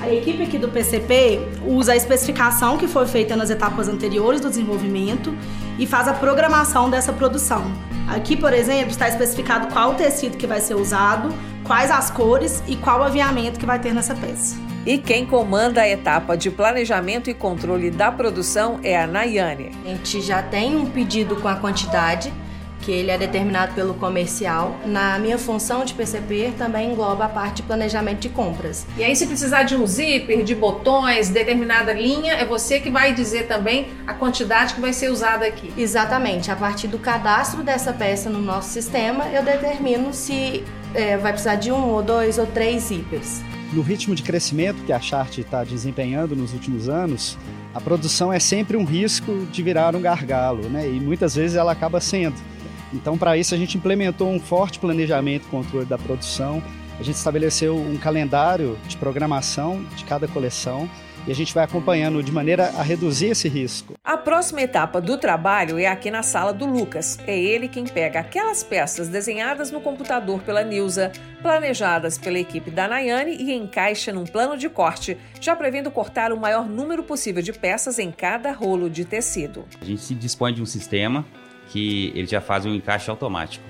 A 0.00 0.12
equipe 0.12 0.42
aqui 0.42 0.58
do 0.58 0.68
PCP 0.68 1.40
usa 1.66 1.92
a 1.92 1.96
especificação 1.96 2.76
que 2.76 2.86
foi 2.86 3.06
feita 3.06 3.36
nas 3.36 3.48
etapas 3.48 3.88
anteriores 3.88 4.40
do 4.40 4.48
desenvolvimento 4.48 5.34
e 5.78 5.86
faz 5.86 6.08
a 6.08 6.12
programação 6.12 6.90
dessa 6.90 7.12
produção. 7.12 7.64
Aqui, 8.08 8.36
por 8.36 8.52
exemplo, 8.52 8.90
está 8.90 9.08
especificado 9.08 9.72
qual 9.72 9.92
o 9.92 9.94
tecido 9.94 10.36
que 10.36 10.46
vai 10.46 10.60
ser 10.60 10.74
usado, 10.74 11.34
quais 11.64 11.90
as 11.90 12.10
cores 12.10 12.62
e 12.68 12.76
qual 12.76 13.00
o 13.00 13.02
aviamento 13.02 13.58
que 13.58 13.66
vai 13.66 13.78
ter 13.78 13.94
nessa 13.94 14.14
peça. 14.14 14.56
E 14.86 14.98
quem 14.98 15.24
comanda 15.24 15.80
a 15.80 15.88
etapa 15.88 16.36
de 16.36 16.50
planejamento 16.50 17.30
e 17.30 17.34
controle 17.34 17.90
da 17.90 18.12
produção 18.12 18.78
é 18.82 19.00
a 19.00 19.06
Nayane. 19.06 19.70
A 19.84 19.88
gente 19.88 20.20
já 20.20 20.42
tem 20.42 20.76
um 20.76 20.84
pedido 20.84 21.36
com 21.36 21.48
a 21.48 21.54
quantidade, 21.54 22.30
que 22.84 22.92
ele 22.92 23.10
é 23.10 23.16
determinado 23.16 23.74
pelo 23.74 23.94
comercial. 23.94 24.76
Na 24.84 25.18
minha 25.18 25.38
função 25.38 25.84
de 25.84 25.94
PCP 25.94 26.52
também 26.58 26.92
engloba 26.92 27.24
a 27.24 27.28
parte 27.28 27.56
de 27.56 27.62
planejamento 27.62 28.20
de 28.20 28.28
compras. 28.28 28.86
E 28.96 29.02
aí, 29.02 29.16
se 29.16 29.26
precisar 29.26 29.62
de 29.62 29.74
um 29.74 29.86
zíper, 29.86 30.44
de 30.44 30.54
botões, 30.54 31.30
determinada 31.30 31.92
linha, 31.92 32.34
é 32.34 32.44
você 32.44 32.78
que 32.80 32.90
vai 32.90 33.14
dizer 33.14 33.46
também 33.46 33.88
a 34.06 34.12
quantidade 34.12 34.74
que 34.74 34.80
vai 34.80 34.92
ser 34.92 35.10
usada 35.10 35.46
aqui. 35.46 35.72
Exatamente. 35.76 36.50
A 36.50 36.56
partir 36.56 36.88
do 36.88 36.98
cadastro 36.98 37.62
dessa 37.62 37.92
peça 37.92 38.28
no 38.28 38.40
nosso 38.40 38.70
sistema, 38.70 39.28
eu 39.28 39.42
determino 39.42 40.12
se 40.12 40.62
é, 40.94 41.16
vai 41.16 41.32
precisar 41.32 41.54
de 41.54 41.72
um 41.72 41.88
ou 41.88 42.02
dois 42.02 42.38
ou 42.38 42.46
três 42.46 42.84
zíperes. 42.84 43.42
No 43.72 43.82
ritmo 43.82 44.14
de 44.14 44.22
crescimento 44.22 44.84
que 44.84 44.92
a 44.92 45.00
Chart 45.00 45.38
está 45.38 45.64
desempenhando 45.64 46.36
nos 46.36 46.52
últimos 46.52 46.88
anos, 46.88 47.36
a 47.74 47.80
produção 47.80 48.32
é 48.32 48.38
sempre 48.38 48.76
um 48.76 48.84
risco 48.84 49.46
de 49.50 49.62
virar 49.62 49.96
um 49.96 50.00
gargalo, 50.00 50.68
né? 50.68 50.88
E 50.88 51.00
muitas 51.00 51.34
vezes 51.34 51.56
ela 51.56 51.72
acaba 51.72 52.00
sendo. 52.00 52.36
Então, 52.94 53.18
para 53.18 53.36
isso, 53.36 53.54
a 53.54 53.58
gente 53.58 53.76
implementou 53.76 54.30
um 54.30 54.38
forte 54.38 54.78
planejamento 54.78 55.46
e 55.46 55.50
controle 55.50 55.84
da 55.84 55.98
produção. 55.98 56.62
A 56.98 57.02
gente 57.02 57.16
estabeleceu 57.16 57.76
um 57.76 57.96
calendário 57.96 58.78
de 58.86 58.96
programação 58.96 59.84
de 59.96 60.04
cada 60.04 60.28
coleção 60.28 60.88
e 61.26 61.32
a 61.32 61.34
gente 61.34 61.54
vai 61.54 61.64
acompanhando 61.64 62.22
de 62.22 62.30
maneira 62.30 62.66
a 62.76 62.82
reduzir 62.82 63.28
esse 63.28 63.48
risco. 63.48 63.94
A 64.04 64.16
próxima 64.16 64.60
etapa 64.60 65.00
do 65.00 65.16
trabalho 65.16 65.78
é 65.78 65.86
aqui 65.86 66.10
na 66.10 66.22
sala 66.22 66.52
do 66.52 66.66
Lucas. 66.66 67.18
É 67.26 67.36
ele 67.36 67.66
quem 67.66 67.84
pega 67.84 68.20
aquelas 68.20 68.62
peças 68.62 69.08
desenhadas 69.08 69.70
no 69.70 69.80
computador 69.80 70.42
pela 70.42 70.62
Nilza, 70.62 71.10
planejadas 71.42 72.18
pela 72.18 72.38
equipe 72.38 72.70
da 72.70 72.86
Nayane 72.86 73.36
e 73.36 73.52
encaixa 73.54 74.12
num 74.12 74.24
plano 74.24 74.56
de 74.56 74.68
corte, 74.68 75.16
já 75.40 75.56
prevendo 75.56 75.90
cortar 75.90 76.32
o 76.32 76.38
maior 76.38 76.68
número 76.68 77.02
possível 77.02 77.42
de 77.42 77.52
peças 77.52 77.98
em 77.98 78.12
cada 78.12 78.52
rolo 78.52 78.88
de 78.88 79.04
tecido. 79.04 79.64
A 79.80 79.84
gente 79.84 80.02
se 80.02 80.14
dispõe 80.14 80.52
de 80.52 80.62
um 80.62 80.66
sistema 80.66 81.24
que 81.68 82.12
ele 82.14 82.26
já 82.26 82.40
faz 82.40 82.66
um 82.66 82.74
encaixe 82.74 83.10
automático. 83.10 83.64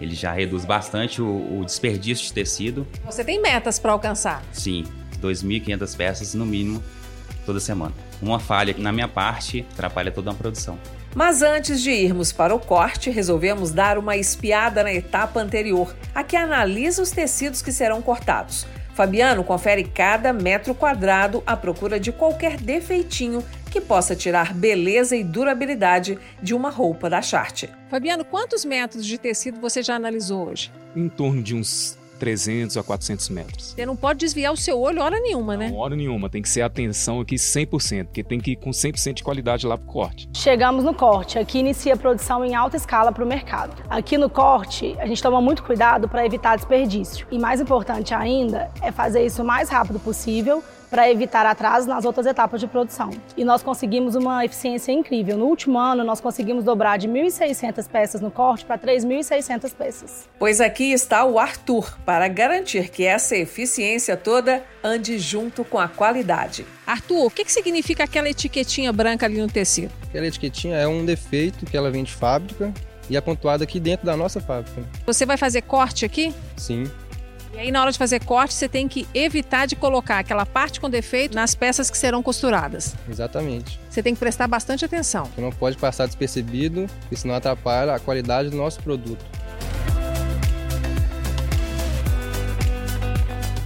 Ele 0.00 0.14
já 0.14 0.32
reduz 0.32 0.64
bastante 0.64 1.20
o, 1.20 1.58
o 1.60 1.64
desperdício 1.64 2.26
de 2.26 2.32
tecido. 2.32 2.86
Você 3.04 3.22
tem 3.24 3.40
metas 3.40 3.78
para 3.78 3.92
alcançar? 3.92 4.42
Sim, 4.52 4.84
2.500 5.20 5.96
peças 5.96 6.34
no 6.34 6.46
mínimo 6.46 6.82
toda 7.44 7.60
semana. 7.60 7.92
Uma 8.20 8.38
falha 8.38 8.74
na 8.78 8.92
minha 8.92 9.08
parte 9.08 9.66
atrapalha 9.72 10.10
toda 10.10 10.30
a 10.30 10.34
produção. 10.34 10.78
Mas 11.14 11.42
antes 11.42 11.82
de 11.82 11.90
irmos 11.90 12.32
para 12.32 12.54
o 12.54 12.58
corte, 12.58 13.10
resolvemos 13.10 13.70
dar 13.70 13.98
uma 13.98 14.16
espiada 14.16 14.82
na 14.82 14.92
etapa 14.92 15.40
anterior, 15.40 15.94
a 16.14 16.24
que 16.24 16.36
analisa 16.36 17.02
os 17.02 17.10
tecidos 17.10 17.60
que 17.60 17.70
serão 17.70 18.00
cortados. 18.00 18.66
Fabiano 18.94 19.44
confere 19.44 19.84
cada 19.84 20.32
metro 20.32 20.74
quadrado 20.74 21.42
à 21.46 21.56
procura 21.56 21.98
de 21.98 22.12
qualquer 22.12 22.56
defeitinho 22.56 23.42
que 23.72 23.80
possa 23.80 24.14
tirar 24.14 24.52
beleza 24.52 25.16
e 25.16 25.24
durabilidade 25.24 26.18
de 26.42 26.54
uma 26.54 26.68
roupa 26.68 27.08
da 27.08 27.22
Charte. 27.22 27.70
Fabiano, 27.88 28.22
quantos 28.22 28.66
metros 28.66 29.04
de 29.04 29.16
tecido 29.16 29.58
você 29.60 29.82
já 29.82 29.96
analisou 29.96 30.48
hoje? 30.48 30.70
Em 30.94 31.08
torno 31.08 31.42
de 31.42 31.56
uns 31.56 31.98
300 32.18 32.76
a 32.76 32.82
400 32.82 33.30
metros. 33.30 33.72
Você 33.74 33.84
não 33.86 33.96
pode 33.96 34.20
desviar 34.20 34.52
o 34.52 34.56
seu 34.56 34.78
olho 34.78 35.02
hora 35.02 35.18
nenhuma, 35.18 35.56
né? 35.56 35.70
Não, 35.70 35.76
hora 35.78 35.96
nenhuma. 35.96 36.28
Tem 36.28 36.42
que 36.42 36.48
ser 36.48 36.60
atenção 36.60 37.20
aqui 37.20 37.34
100%, 37.34 38.04
porque 38.04 38.22
tem 38.22 38.38
que 38.38 38.52
ir 38.52 38.56
com 38.56 38.70
100% 38.70 39.14
de 39.14 39.24
qualidade 39.24 39.66
lá 39.66 39.76
pro 39.76 39.86
corte. 39.86 40.28
Chegamos 40.34 40.84
no 40.84 40.94
corte. 40.94 41.38
Aqui 41.38 41.58
inicia 41.58 41.94
a 41.94 41.96
produção 41.96 42.44
em 42.44 42.54
alta 42.54 42.76
escala 42.76 43.10
para 43.10 43.24
o 43.24 43.26
mercado. 43.26 43.82
Aqui 43.90 44.16
no 44.16 44.30
corte, 44.30 44.94
a 45.00 45.06
gente 45.06 45.20
toma 45.20 45.40
muito 45.40 45.64
cuidado 45.64 46.08
para 46.08 46.24
evitar 46.24 46.56
desperdício. 46.56 47.26
E 47.30 47.38
mais 47.38 47.60
importante 47.60 48.14
ainda 48.14 48.70
é 48.80 48.92
fazer 48.92 49.24
isso 49.24 49.42
o 49.42 49.44
mais 49.44 49.68
rápido 49.68 49.98
possível 49.98 50.62
para 50.92 51.10
evitar 51.10 51.46
atrasos 51.46 51.88
nas 51.88 52.04
outras 52.04 52.26
etapas 52.26 52.60
de 52.60 52.66
produção. 52.66 53.08
E 53.34 53.46
nós 53.46 53.62
conseguimos 53.62 54.14
uma 54.14 54.44
eficiência 54.44 54.92
incrível. 54.92 55.38
No 55.38 55.46
último 55.46 55.78
ano, 55.78 56.04
nós 56.04 56.20
conseguimos 56.20 56.64
dobrar 56.64 56.98
de 56.98 57.08
1.600 57.08 57.88
peças 57.88 58.20
no 58.20 58.30
corte 58.30 58.66
para 58.66 58.78
3.600 58.78 59.72
peças. 59.74 60.28
Pois 60.38 60.60
aqui 60.60 60.92
está 60.92 61.24
o 61.24 61.38
Arthur 61.38 61.98
para 62.04 62.28
garantir 62.28 62.90
que 62.90 63.06
essa 63.06 63.34
eficiência 63.34 64.18
toda 64.18 64.62
ande 64.84 65.18
junto 65.18 65.64
com 65.64 65.78
a 65.78 65.88
qualidade. 65.88 66.66
Arthur, 66.86 67.24
o 67.24 67.30
que, 67.30 67.46
que 67.46 67.52
significa 67.52 68.04
aquela 68.04 68.28
etiquetinha 68.28 68.92
branca 68.92 69.24
ali 69.24 69.40
no 69.40 69.48
tecido? 69.48 69.90
Aquela 70.06 70.26
etiquetinha 70.26 70.76
é 70.76 70.86
um 70.86 71.06
defeito 71.06 71.64
que 71.64 71.74
ela 71.74 71.90
vem 71.90 72.04
de 72.04 72.12
fábrica 72.12 72.70
e 73.08 73.16
é 73.16 73.20
pontuada 73.22 73.64
aqui 73.64 73.80
dentro 73.80 74.04
da 74.04 74.14
nossa 74.14 74.42
fábrica. 74.42 74.82
Você 75.06 75.24
vai 75.24 75.38
fazer 75.38 75.62
corte 75.62 76.04
aqui? 76.04 76.34
Sim. 76.56 76.84
E 77.54 77.58
aí, 77.58 77.70
na 77.70 77.82
hora 77.82 77.92
de 77.92 77.98
fazer 77.98 78.24
corte, 78.24 78.54
você 78.54 78.66
tem 78.66 78.88
que 78.88 79.06
evitar 79.12 79.66
de 79.66 79.76
colocar 79.76 80.18
aquela 80.18 80.46
parte 80.46 80.80
com 80.80 80.88
defeito 80.88 81.34
nas 81.34 81.54
peças 81.54 81.90
que 81.90 81.98
serão 81.98 82.22
costuradas. 82.22 82.94
Exatamente. 83.08 83.78
Você 83.90 84.02
tem 84.02 84.14
que 84.14 84.20
prestar 84.20 84.48
bastante 84.48 84.86
atenção. 84.86 85.26
Você 85.34 85.40
não 85.42 85.52
pode 85.52 85.76
passar 85.76 86.06
despercebido, 86.06 86.86
porque 87.00 87.16
senão 87.16 87.34
atrapalha 87.34 87.94
a 87.94 88.00
qualidade 88.00 88.48
do 88.48 88.56
nosso 88.56 88.80
produto. 88.82 89.22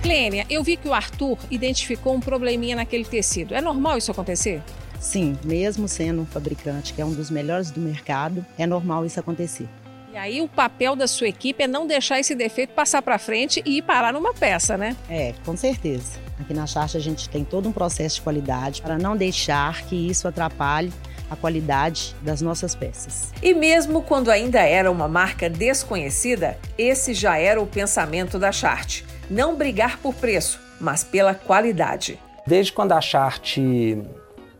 Clênia, 0.02 0.44
eu 0.50 0.64
vi 0.64 0.76
que 0.76 0.88
o 0.88 0.94
Arthur 0.94 1.38
identificou 1.48 2.14
um 2.14 2.20
probleminha 2.20 2.74
naquele 2.74 3.04
tecido. 3.04 3.54
É 3.54 3.60
normal 3.60 3.98
isso 3.98 4.10
acontecer? 4.10 4.62
Sim, 4.98 5.38
mesmo 5.44 5.86
sendo 5.86 6.22
um 6.22 6.26
fabricante 6.26 6.92
que 6.92 7.00
é 7.00 7.04
um 7.04 7.12
dos 7.12 7.30
melhores 7.30 7.70
do 7.70 7.80
mercado, 7.80 8.44
é 8.58 8.66
normal 8.66 9.06
isso 9.06 9.20
acontecer. 9.20 9.68
E 10.16 10.18
aí 10.18 10.40
o 10.40 10.48
papel 10.48 10.96
da 10.96 11.06
sua 11.06 11.28
equipe 11.28 11.62
é 11.62 11.66
não 11.66 11.86
deixar 11.86 12.18
esse 12.18 12.34
defeito 12.34 12.72
passar 12.72 13.02
para 13.02 13.18
frente 13.18 13.62
e 13.66 13.76
ir 13.76 13.82
parar 13.82 14.14
numa 14.14 14.32
peça, 14.32 14.74
né? 14.74 14.96
É, 15.10 15.34
com 15.44 15.54
certeza. 15.54 16.18
Aqui 16.40 16.54
na 16.54 16.66
Charge 16.66 16.96
a 16.96 17.00
gente 17.00 17.28
tem 17.28 17.44
todo 17.44 17.68
um 17.68 17.72
processo 17.72 18.14
de 18.14 18.22
qualidade 18.22 18.80
para 18.80 18.96
não 18.96 19.14
deixar 19.14 19.82
que 19.82 19.94
isso 19.94 20.26
atrapalhe 20.26 20.90
a 21.30 21.36
qualidade 21.36 22.16
das 22.22 22.40
nossas 22.40 22.74
peças. 22.74 23.30
E 23.42 23.52
mesmo 23.52 24.00
quando 24.00 24.30
ainda 24.30 24.60
era 24.60 24.90
uma 24.90 25.06
marca 25.06 25.50
desconhecida, 25.50 26.56
esse 26.78 27.12
já 27.12 27.36
era 27.36 27.60
o 27.60 27.66
pensamento 27.66 28.38
da 28.38 28.50
Chart. 28.50 29.02
Não 29.28 29.54
brigar 29.54 29.98
por 29.98 30.14
preço, 30.14 30.58
mas 30.80 31.04
pela 31.04 31.34
qualidade. 31.34 32.18
Desde 32.46 32.72
quando 32.72 32.92
a 32.92 33.02
Chart 33.02 33.58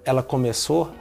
ela 0.04 0.22
começou, 0.22 0.92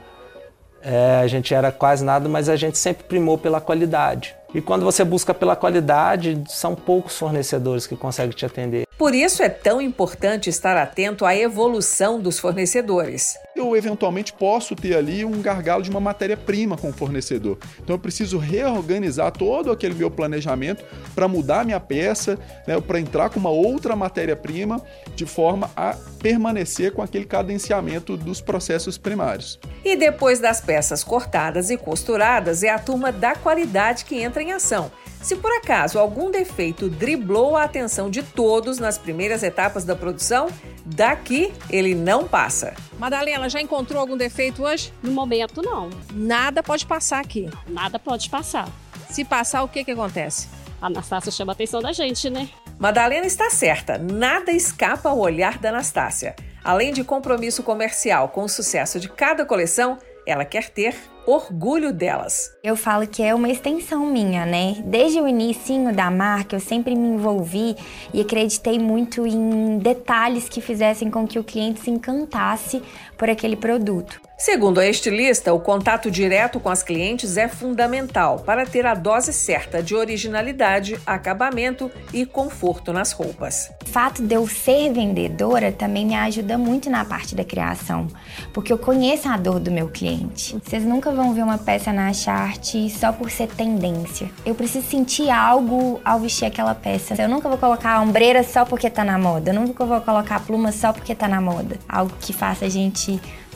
é, 0.80 1.20
a 1.20 1.26
gente 1.26 1.52
era 1.52 1.70
quase 1.70 2.02
nada, 2.02 2.26
mas 2.26 2.48
a 2.48 2.56
gente 2.56 2.78
sempre 2.78 3.04
primou 3.04 3.36
pela 3.36 3.60
qualidade. 3.60 4.34
E 4.56 4.62
quando 4.62 4.86
você 4.86 5.04
busca 5.04 5.34
pela 5.34 5.54
qualidade, 5.54 6.42
são 6.48 6.74
poucos 6.74 7.18
fornecedores 7.18 7.86
que 7.86 7.94
conseguem 7.94 8.34
te 8.34 8.46
atender. 8.46 8.85
Por 8.98 9.14
isso 9.14 9.42
é 9.42 9.50
tão 9.50 9.78
importante 9.78 10.48
estar 10.48 10.74
atento 10.74 11.26
à 11.26 11.36
evolução 11.36 12.18
dos 12.18 12.38
fornecedores. 12.38 13.36
Eu 13.54 13.76
eventualmente 13.76 14.32
posso 14.32 14.74
ter 14.74 14.96
ali 14.96 15.22
um 15.22 15.42
gargalo 15.42 15.82
de 15.82 15.90
uma 15.90 16.00
matéria-prima 16.00 16.78
com 16.78 16.88
o 16.88 16.92
fornecedor. 16.94 17.58
Então 17.78 17.96
eu 17.96 18.00
preciso 18.00 18.38
reorganizar 18.38 19.30
todo 19.32 19.70
aquele 19.70 19.94
meu 19.94 20.10
planejamento 20.10 20.82
para 21.14 21.28
mudar 21.28 21.62
minha 21.62 21.78
peça, 21.78 22.38
né, 22.66 22.80
para 22.80 22.98
entrar 22.98 23.28
com 23.28 23.38
uma 23.38 23.50
outra 23.50 23.94
matéria-prima, 23.94 24.82
de 25.14 25.26
forma 25.26 25.70
a 25.76 25.94
permanecer 26.22 26.92
com 26.92 27.02
aquele 27.02 27.26
cadenciamento 27.26 28.16
dos 28.16 28.40
processos 28.40 28.96
primários. 28.96 29.60
E 29.84 29.94
depois 29.94 30.38
das 30.38 30.62
peças 30.62 31.04
cortadas 31.04 31.68
e 31.68 31.76
costuradas, 31.76 32.62
é 32.62 32.70
a 32.70 32.78
turma 32.78 33.12
da 33.12 33.34
qualidade 33.34 34.06
que 34.06 34.22
entra 34.22 34.42
em 34.42 34.52
ação. 34.52 34.90
Se 35.22 35.36
por 35.36 35.50
acaso 35.52 35.98
algum 35.98 36.30
defeito 36.30 36.88
driblou 36.88 37.56
a 37.56 37.64
atenção 37.64 38.08
de 38.08 38.22
todos 38.22 38.78
nas 38.78 38.96
primeiras 38.96 39.42
etapas 39.42 39.84
da 39.84 39.96
produção, 39.96 40.48
daqui 40.84 41.52
ele 41.68 41.94
não 41.94 42.28
passa. 42.28 42.74
Madalena, 42.98 43.48
já 43.48 43.60
encontrou 43.60 44.00
algum 44.00 44.16
defeito 44.16 44.62
hoje? 44.62 44.92
No 45.02 45.12
momento, 45.12 45.62
não. 45.62 45.90
Nada 46.12 46.62
pode 46.62 46.86
passar 46.86 47.20
aqui. 47.20 47.50
Nada 47.66 47.98
pode 47.98 48.30
passar. 48.30 48.68
Se 49.10 49.24
passar, 49.24 49.62
o 49.62 49.68
que, 49.68 49.84
que 49.84 49.90
acontece? 49.90 50.48
A 50.80 50.86
Anastácia 50.86 51.32
chama 51.32 51.52
a 51.52 51.54
atenção 51.54 51.80
da 51.80 51.92
gente, 51.92 52.28
né? 52.30 52.48
Madalena 52.78 53.26
está 53.26 53.48
certa, 53.48 53.96
nada 53.96 54.52
escapa 54.52 55.08
ao 55.08 55.18
olhar 55.18 55.58
da 55.58 55.70
Anastácia. 55.70 56.36
Além 56.62 56.92
de 56.92 57.02
compromisso 57.02 57.62
comercial 57.62 58.28
com 58.28 58.42
o 58.42 58.48
sucesso 58.48 59.00
de 59.00 59.08
cada 59.08 59.46
coleção, 59.46 59.98
ela 60.26 60.44
quer 60.44 60.68
ter 60.68 60.94
orgulho 61.26 61.92
delas. 61.92 62.52
Eu 62.62 62.76
falo 62.76 63.06
que 63.06 63.22
é 63.22 63.34
uma 63.34 63.48
extensão 63.48 64.06
minha, 64.06 64.46
né? 64.46 64.76
Desde 64.84 65.20
o 65.20 65.26
início 65.26 65.92
da 65.92 66.10
marca, 66.10 66.54
eu 66.54 66.60
sempre 66.60 66.94
me 66.94 67.08
envolvi 67.08 67.76
e 68.14 68.20
acreditei 68.20 68.78
muito 68.78 69.26
em 69.26 69.78
detalhes 69.78 70.48
que 70.48 70.60
fizessem 70.60 71.10
com 71.10 71.26
que 71.26 71.38
o 71.38 71.44
cliente 71.44 71.80
se 71.80 71.90
encantasse 71.90 72.82
por 73.16 73.28
aquele 73.30 73.56
produto. 73.56 74.20
Segundo 74.38 74.80
a 74.80 74.86
estilista, 74.86 75.54
o 75.54 75.60
contato 75.60 76.10
direto 76.10 76.60
com 76.60 76.68
as 76.68 76.82
clientes 76.82 77.38
é 77.38 77.48
fundamental 77.48 78.40
para 78.40 78.66
ter 78.66 78.84
a 78.84 78.94
dose 78.94 79.32
certa 79.32 79.82
de 79.82 79.94
originalidade, 79.94 81.00
acabamento 81.06 81.90
e 82.12 82.26
conforto 82.26 82.92
nas 82.92 83.12
roupas. 83.12 83.70
O 83.82 83.88
fato 83.88 84.22
de 84.22 84.34
eu 84.34 84.46
ser 84.46 84.92
vendedora 84.92 85.72
também 85.72 86.04
me 86.04 86.14
ajuda 86.14 86.58
muito 86.58 86.90
na 86.90 87.02
parte 87.02 87.34
da 87.34 87.44
criação, 87.44 88.08
porque 88.52 88.70
eu 88.70 88.76
conheço 88.76 89.26
a 89.26 89.38
dor 89.38 89.58
do 89.58 89.70
meu 89.70 89.88
cliente. 89.88 90.58
Vocês 90.62 90.84
nunca 90.84 91.10
vão 91.10 91.32
ver 91.32 91.42
uma 91.42 91.56
peça 91.56 91.90
na 91.90 92.12
chart 92.12 92.74
só 92.90 93.12
por 93.12 93.30
ser 93.30 93.48
tendência. 93.48 94.30
Eu 94.44 94.54
preciso 94.54 94.86
sentir 94.86 95.30
algo 95.30 95.98
ao 96.04 96.20
vestir 96.20 96.44
aquela 96.44 96.74
peça. 96.74 97.14
Eu 97.18 97.28
nunca 97.28 97.48
vou 97.48 97.56
colocar 97.56 97.94
a 97.94 98.02
ombreira 98.02 98.42
só 98.42 98.66
porque 98.66 98.90
tá 98.90 99.02
na 99.02 99.18
moda. 99.18 99.50
Eu 99.50 99.54
nunca 99.54 99.86
vou 99.86 99.98
colocar 100.02 100.36
a 100.36 100.40
pluma 100.40 100.72
só 100.72 100.92
porque 100.92 101.14
tá 101.14 101.26
na 101.26 101.40
moda. 101.40 101.78
Algo 101.88 102.12
que 102.20 102.34
faça 102.34 102.66
a 102.66 102.68
gente 102.68 103.05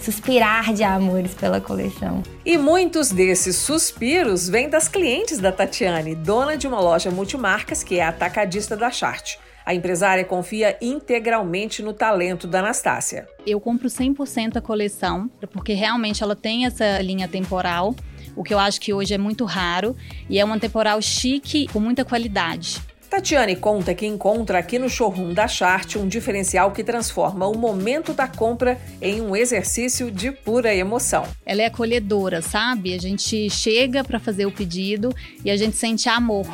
suspirar 0.01 0.73
de 0.73 0.83
amores 0.83 1.35
pela 1.35 1.61
coleção. 1.61 2.23
E 2.45 2.57
muitos 2.57 3.11
desses 3.11 3.57
suspiros 3.57 4.49
vêm 4.49 4.69
das 4.69 4.89
clientes 4.89 5.39
da 5.39 5.53
Tatiane, 5.53 6.15
dona 6.15 6.57
de 6.57 6.67
uma 6.67 6.81
loja 6.81 7.11
multimarcas 7.11 7.83
que 7.83 7.99
é 7.99 8.05
atacadista 8.05 8.77
da 8.77 8.91
Chart. 8.91 9.37
A 9.65 9.75
empresária 9.75 10.25
confia 10.25 10.77
integralmente 10.81 11.83
no 11.83 11.93
talento 11.93 12.47
da 12.47 12.61
Anastácia. 12.61 13.29
Eu 13.47 13.61
compro 13.61 13.89
100% 13.89 14.57
a 14.57 14.61
coleção, 14.61 15.31
porque 15.53 15.75
realmente 15.75 16.23
ela 16.23 16.35
tem 16.35 16.67
essa 16.67 17.01
linha 17.01 17.29
temporal, 17.29 17.95
o 18.35 18.43
que 18.43 18.55
eu 18.55 18.59
acho 18.59 18.81
que 18.81 18.93
hoje 18.93 19.15
é 19.15 19.19
muito 19.19 19.45
raro, 19.45 19.95
e 20.29 20.39
é 20.39 20.45
uma 20.45 20.59
temporal 20.59 21.01
chique 21.03 21.69
com 21.69 21.79
muita 21.79 22.05
qualidade. 22.05 22.81
Tatiane 23.11 23.57
conta 23.57 23.93
que 23.93 24.07
encontra 24.07 24.61
aqui 24.61 24.79
no 24.79 24.89
showroom 24.89 25.35
da 25.35 25.49
Chart 25.49 25.97
um 25.97 26.07
diferencial 26.07 26.71
que 26.71 26.85
transforma 26.85 27.45
o 27.49 27.59
momento 27.59 28.15
da 28.15 28.29
compra 28.29 28.81
em 29.03 29.21
um 29.21 29.35
exercício 29.35 30.13
de 30.13 30.31
pura 30.31 30.73
emoção. 30.73 31.27
Ela 31.45 31.63
é 31.63 31.67
acolhedora, 31.67 32.41
sabe? 32.41 32.95
A 32.95 32.99
gente 32.99 33.51
chega 33.51 34.05
para 34.05 34.21
fazer 34.21 34.47
o 34.47 34.53
pedido 34.53 35.13
e 35.45 35.51
a 35.51 35.57
gente 35.57 35.77
sente 35.77 36.09
amor. 36.09 36.47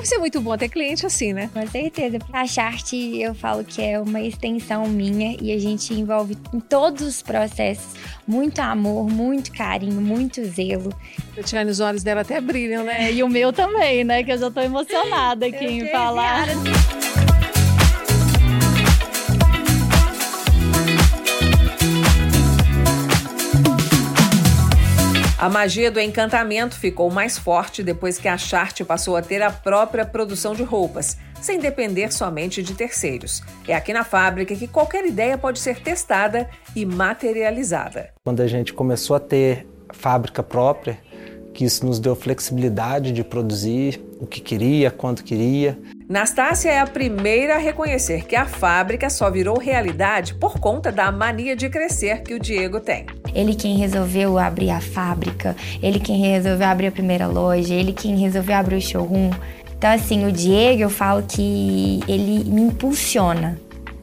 Deve 0.00 0.08
ser 0.08 0.18
muito 0.18 0.40
bom 0.40 0.56
ter 0.56 0.70
cliente 0.70 1.04
assim, 1.04 1.34
né? 1.34 1.50
Com 1.52 1.66
certeza. 1.66 2.18
A 2.32 2.46
Chart 2.46 2.90
eu 2.94 3.34
falo 3.34 3.62
que 3.62 3.82
é 3.82 4.00
uma 4.00 4.18
extensão 4.18 4.88
minha 4.88 5.36
e 5.42 5.52
a 5.52 5.58
gente 5.58 5.92
envolve 5.92 6.38
em 6.54 6.58
todos 6.58 7.06
os 7.06 7.20
processos 7.20 7.92
muito 8.26 8.60
amor, 8.60 9.06
muito 9.10 9.52
carinho, 9.52 10.00
muito 10.00 10.42
zelo. 10.42 10.90
Tatiane, 11.36 11.70
os 11.70 11.80
olhos 11.80 12.02
dela 12.02 12.22
até 12.22 12.40
brilham, 12.40 12.82
né? 12.82 13.10
É, 13.10 13.12
e 13.12 13.22
o 13.22 13.28
meu 13.28 13.52
também, 13.52 14.02
né? 14.02 14.24
Que 14.24 14.32
eu 14.32 14.38
já 14.38 14.50
tô 14.50 14.60
emocionada 14.62 15.44
aqui 15.44 15.66
em 15.66 15.86
falar. 15.88 16.46
A 25.40 25.48
magia 25.48 25.90
do 25.90 25.98
encantamento 25.98 26.78
ficou 26.78 27.10
mais 27.10 27.38
forte 27.38 27.82
depois 27.82 28.18
que 28.18 28.28
a 28.28 28.36
Chart 28.36 28.84
passou 28.84 29.16
a 29.16 29.22
ter 29.22 29.40
a 29.40 29.50
própria 29.50 30.04
produção 30.04 30.54
de 30.54 30.62
roupas, 30.62 31.16
sem 31.40 31.58
depender 31.58 32.12
somente 32.12 32.62
de 32.62 32.74
terceiros. 32.74 33.42
É 33.66 33.74
aqui 33.74 33.90
na 33.94 34.04
fábrica 34.04 34.54
que 34.54 34.68
qualquer 34.68 35.06
ideia 35.06 35.38
pode 35.38 35.58
ser 35.58 35.80
testada 35.80 36.46
e 36.76 36.84
materializada. 36.84 38.10
Quando 38.22 38.42
a 38.42 38.46
gente 38.46 38.74
começou 38.74 39.16
a 39.16 39.18
ter 39.18 39.66
fábrica 39.94 40.42
própria, 40.42 40.98
que 41.54 41.64
isso 41.64 41.86
nos 41.86 41.98
deu 41.98 42.14
flexibilidade 42.14 43.10
de 43.10 43.24
produzir 43.24 43.98
o 44.20 44.26
que 44.26 44.42
queria, 44.42 44.90
quando 44.90 45.22
queria. 45.22 45.78
Nastácia 46.10 46.70
é 46.72 46.80
a 46.80 46.88
primeira 46.88 47.54
a 47.54 47.58
reconhecer 47.58 48.24
que 48.24 48.34
a 48.34 48.44
fábrica 48.44 49.08
só 49.08 49.30
virou 49.30 49.56
realidade 49.56 50.34
por 50.34 50.58
conta 50.58 50.90
da 50.90 51.12
mania 51.12 51.54
de 51.54 51.68
crescer 51.68 52.22
que 52.22 52.34
o 52.34 52.38
Diego 52.40 52.80
tem. 52.80 53.06
Ele 53.32 53.54
quem 53.54 53.76
resolveu 53.76 54.36
abrir 54.36 54.70
a 54.70 54.80
fábrica, 54.80 55.54
ele 55.80 56.00
quem 56.00 56.20
resolveu 56.20 56.66
abrir 56.66 56.88
a 56.88 56.90
primeira 56.90 57.28
loja, 57.28 57.72
ele 57.72 57.92
quem 57.92 58.16
resolveu 58.16 58.56
abrir 58.56 58.74
o 58.74 58.80
showroom. 58.80 59.30
Então, 59.78 59.88
assim, 59.88 60.26
o 60.26 60.32
Diego, 60.32 60.82
eu 60.82 60.90
falo 60.90 61.22
que 61.22 62.00
ele 62.08 62.42
me 62.42 62.62
impulsiona, 62.62 63.56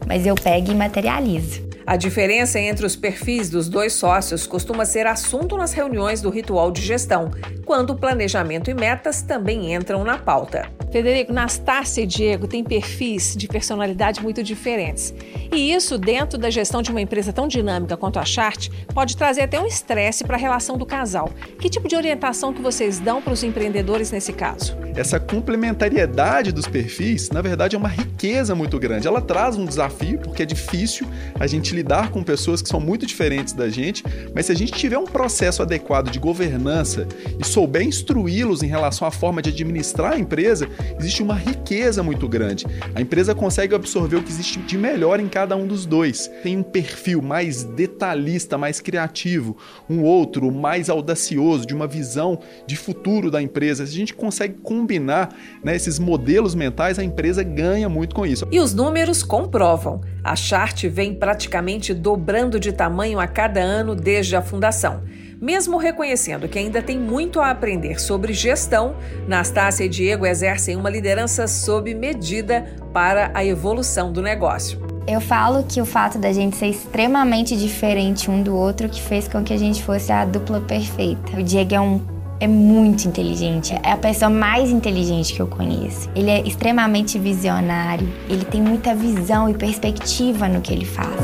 mas 0.06 0.24
eu 0.24 0.34
pego 0.34 0.72
e 0.72 0.74
materializo. 0.74 1.68
A 1.86 1.94
diferença 1.94 2.58
entre 2.58 2.86
os 2.86 2.96
perfis 2.96 3.50
dos 3.50 3.68
dois 3.68 3.92
sócios 3.92 4.46
costuma 4.46 4.86
ser 4.86 5.06
assunto 5.06 5.58
nas 5.58 5.74
reuniões 5.74 6.22
do 6.22 6.30
ritual 6.30 6.70
de 6.70 6.80
gestão, 6.80 7.30
quando 7.66 7.94
planejamento 7.94 8.70
e 8.70 8.74
metas 8.74 9.20
também 9.20 9.74
entram 9.74 10.02
na 10.04 10.16
pauta. 10.16 10.77
Federico, 10.90 11.32
Nastácia 11.32 12.02
e 12.02 12.06
Diego 12.06 12.46
têm 12.46 12.64
perfis 12.64 13.36
de 13.36 13.46
personalidade 13.46 14.22
muito 14.22 14.42
diferentes. 14.42 15.14
E 15.52 15.72
isso, 15.72 15.98
dentro 15.98 16.38
da 16.38 16.50
gestão 16.50 16.80
de 16.80 16.90
uma 16.90 17.00
empresa 17.00 17.32
tão 17.32 17.46
dinâmica 17.46 17.96
quanto 17.96 18.18
a 18.18 18.24
Chart, 18.24 18.68
pode 18.94 19.16
trazer 19.16 19.42
até 19.42 19.60
um 19.60 19.66
estresse 19.66 20.24
para 20.24 20.36
a 20.36 20.38
relação 20.38 20.78
do 20.78 20.86
casal. 20.86 21.30
Que 21.60 21.68
tipo 21.68 21.88
de 21.88 21.96
orientação 21.96 22.52
que 22.52 22.62
vocês 22.62 22.98
dão 22.98 23.20
para 23.20 23.32
os 23.32 23.42
empreendedores 23.42 24.10
nesse 24.10 24.32
caso? 24.32 24.76
Essa 24.94 25.20
complementariedade 25.20 26.52
dos 26.52 26.66
perfis, 26.66 27.30
na 27.30 27.40
verdade, 27.40 27.76
é 27.76 27.78
uma 27.78 27.88
riqueza 27.88 28.54
muito 28.54 28.78
grande. 28.78 29.06
Ela 29.06 29.20
traz 29.20 29.56
um 29.56 29.64
desafio, 29.64 30.18
porque 30.18 30.42
é 30.42 30.46
difícil 30.46 31.06
a 31.38 31.46
gente 31.46 31.74
lidar 31.74 32.10
com 32.10 32.22
pessoas 32.22 32.60
que 32.60 32.68
são 32.68 32.80
muito 32.80 33.06
diferentes 33.06 33.52
da 33.52 33.68
gente, 33.68 34.02
mas 34.34 34.46
se 34.46 34.52
a 34.52 34.56
gente 34.56 34.72
tiver 34.72 34.98
um 34.98 35.04
processo 35.04 35.62
adequado 35.62 36.10
de 36.10 36.18
governança 36.18 37.06
e 37.38 37.46
souber 37.46 37.82
instruí-los 37.82 38.62
em 38.62 38.66
relação 38.66 39.06
à 39.06 39.10
forma 39.10 39.40
de 39.40 39.50
administrar 39.50 40.14
a 40.14 40.18
empresa, 40.18 40.68
existe 40.98 41.22
uma 41.22 41.34
riqueza 41.34 42.02
muito 42.02 42.28
grande. 42.28 42.66
A 42.94 43.00
empresa 43.00 43.34
consegue 43.34 43.74
absorver 43.74 44.16
o 44.16 44.22
que 44.22 44.30
existe 44.30 44.58
de 44.60 44.76
melhor 44.76 45.20
em 45.20 45.28
cada 45.28 45.56
um 45.56 45.66
dos 45.66 45.86
dois. 45.86 46.30
Tem 46.42 46.56
um 46.56 46.62
perfil 46.62 47.22
mais 47.22 47.64
detalhista, 47.64 48.58
mais 48.58 48.80
criativo, 48.80 49.56
um 49.88 50.02
outro 50.02 50.50
mais 50.50 50.88
audacioso, 50.88 51.66
de 51.66 51.74
uma 51.74 51.86
visão 51.86 52.38
de 52.66 52.76
futuro 52.76 53.30
da 53.30 53.40
empresa. 53.40 53.86
Se 53.86 53.92
a 53.92 53.96
gente 53.96 54.14
consegue 54.14 54.54
combinar 54.62 55.34
né, 55.62 55.74
esses 55.74 55.98
modelos 55.98 56.54
mentais, 56.54 56.98
a 56.98 57.04
empresa 57.04 57.42
ganha 57.42 57.88
muito 57.88 58.14
com 58.14 58.26
isso. 58.26 58.46
E 58.50 58.60
os 58.60 58.74
números 58.74 59.22
comprovam. 59.22 60.00
A 60.22 60.36
Chart 60.36 60.84
vem 60.86 61.14
praticamente 61.14 61.94
dobrando 61.94 62.58
de 62.60 62.72
tamanho 62.72 63.18
a 63.18 63.26
cada 63.26 63.60
ano 63.60 63.94
desde 63.94 64.36
a 64.36 64.42
fundação. 64.42 65.02
Mesmo 65.40 65.76
reconhecendo 65.76 66.48
que 66.48 66.58
ainda 66.58 66.82
tem 66.82 66.98
muito 66.98 67.40
a 67.40 67.50
aprender 67.50 68.00
sobre 68.00 68.32
gestão, 68.32 68.96
Nastácia 69.26 69.84
e 69.84 69.88
Diego 69.88 70.26
exercem 70.26 70.74
uma 70.74 70.90
liderança 70.90 71.46
sob 71.46 71.94
medida 71.94 72.74
para 72.92 73.30
a 73.32 73.44
evolução 73.44 74.12
do 74.12 74.20
negócio. 74.20 74.80
Eu 75.06 75.20
falo 75.20 75.62
que 75.62 75.80
o 75.80 75.86
fato 75.86 76.18
da 76.18 76.32
gente 76.32 76.56
ser 76.56 76.66
extremamente 76.66 77.56
diferente 77.56 78.30
um 78.30 78.42
do 78.42 78.54
outro 78.54 78.88
que 78.88 79.00
fez 79.00 79.28
com 79.28 79.42
que 79.44 79.54
a 79.54 79.56
gente 79.56 79.82
fosse 79.82 80.10
a 80.10 80.24
dupla 80.24 80.60
perfeita. 80.60 81.38
O 81.38 81.42
Diego 81.42 81.74
é 81.74 81.80
um 81.80 82.18
é 82.40 82.46
muito 82.46 83.08
inteligente. 83.08 83.74
É 83.82 83.92
a 83.92 83.96
pessoa 83.96 84.30
mais 84.30 84.70
inteligente 84.70 85.34
que 85.34 85.40
eu 85.40 85.48
conheço. 85.48 86.08
Ele 86.14 86.30
é 86.30 86.40
extremamente 86.42 87.18
visionário. 87.18 88.08
Ele 88.28 88.44
tem 88.44 88.62
muita 88.62 88.94
visão 88.94 89.48
e 89.48 89.54
perspectiva 89.54 90.48
no 90.48 90.60
que 90.60 90.72
ele 90.72 90.84
faz. 90.84 91.16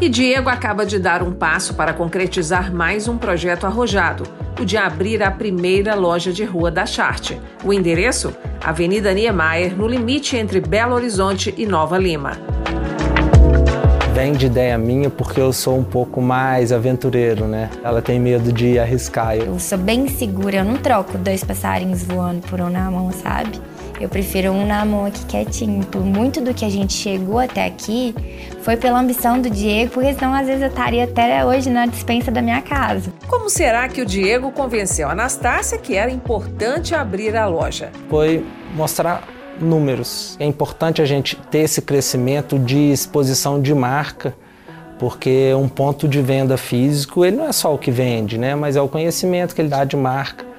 E 0.00 0.08
Diego 0.08 0.48
acaba 0.48 0.86
de 0.86 0.98
dar 0.98 1.22
um 1.22 1.30
passo 1.30 1.74
para 1.74 1.92
concretizar 1.92 2.72
mais 2.72 3.06
um 3.06 3.18
projeto 3.18 3.66
arrojado, 3.66 4.24
o 4.58 4.64
de 4.64 4.78
abrir 4.78 5.22
a 5.22 5.30
primeira 5.30 5.94
loja 5.94 6.32
de 6.32 6.42
rua 6.42 6.70
da 6.70 6.86
Charte. 6.86 7.38
O 7.62 7.70
endereço? 7.70 8.34
Avenida 8.64 9.12
Niemeyer, 9.12 9.76
no 9.76 9.86
limite 9.86 10.38
entre 10.38 10.58
Belo 10.58 10.94
Horizonte 10.94 11.54
e 11.54 11.66
Nova 11.66 11.98
Lima. 11.98 12.32
Vem 14.14 14.32
de 14.32 14.46
ideia 14.46 14.78
minha 14.78 15.10
porque 15.10 15.38
eu 15.38 15.52
sou 15.52 15.78
um 15.78 15.84
pouco 15.84 16.22
mais 16.22 16.72
aventureiro, 16.72 17.46
né? 17.46 17.68
Ela 17.84 18.00
tem 18.00 18.18
medo 18.18 18.50
de 18.50 18.78
arriscar. 18.78 19.36
Eu 19.36 19.58
sou 19.58 19.76
bem 19.76 20.08
segura, 20.08 20.56
eu 20.56 20.64
não 20.64 20.78
troco 20.78 21.18
dois 21.18 21.44
passarinhos 21.44 22.02
voando 22.04 22.40
por 22.48 22.58
um 22.58 22.70
na 22.70 22.90
mão, 22.90 23.12
sabe? 23.12 23.60
Eu 24.00 24.08
prefiro 24.08 24.50
um 24.50 24.66
na 24.66 24.82
mão 24.82 25.04
aqui 25.04 25.26
quietinho. 25.26 25.84
Por 25.84 26.02
muito 26.02 26.40
do 26.40 26.54
que 26.54 26.64
a 26.64 26.70
gente 26.70 26.94
chegou 26.94 27.38
até 27.38 27.66
aqui 27.66 28.14
foi 28.62 28.74
pela 28.74 28.98
ambição 28.98 29.38
do 29.38 29.50
Diego, 29.50 29.90
porque 29.90 30.14
senão 30.14 30.32
às 30.32 30.46
vezes 30.46 30.62
eu 30.62 30.68
estaria 30.68 31.04
até 31.04 31.44
hoje 31.44 31.68
na 31.68 31.84
dispensa 31.84 32.30
da 32.30 32.40
minha 32.40 32.62
casa. 32.62 33.12
Como 33.28 33.50
será 33.50 33.86
que 33.88 34.00
o 34.00 34.06
Diego 34.06 34.50
convenceu 34.52 35.06
a 35.06 35.12
Anastácia 35.12 35.76
que 35.76 35.94
era 35.94 36.10
importante 36.10 36.94
abrir 36.94 37.36
a 37.36 37.46
loja? 37.46 37.90
Foi 38.08 38.42
mostrar 38.74 39.22
números. 39.60 40.34
É 40.40 40.46
importante 40.46 41.02
a 41.02 41.04
gente 41.04 41.36
ter 41.50 41.58
esse 41.58 41.82
crescimento 41.82 42.58
de 42.58 42.90
exposição 42.90 43.60
de 43.60 43.74
marca, 43.74 44.34
porque 44.98 45.52
um 45.54 45.68
ponto 45.68 46.08
de 46.08 46.22
venda 46.22 46.56
físico, 46.56 47.22
ele 47.22 47.36
não 47.36 47.46
é 47.46 47.52
só 47.52 47.74
o 47.74 47.76
que 47.76 47.90
vende, 47.90 48.38
né? 48.38 48.54
mas 48.54 48.76
é 48.76 48.80
o 48.80 48.88
conhecimento 48.88 49.54
que 49.54 49.60
ele 49.60 49.68
dá 49.68 49.84
de 49.84 49.96
marca 49.96 50.49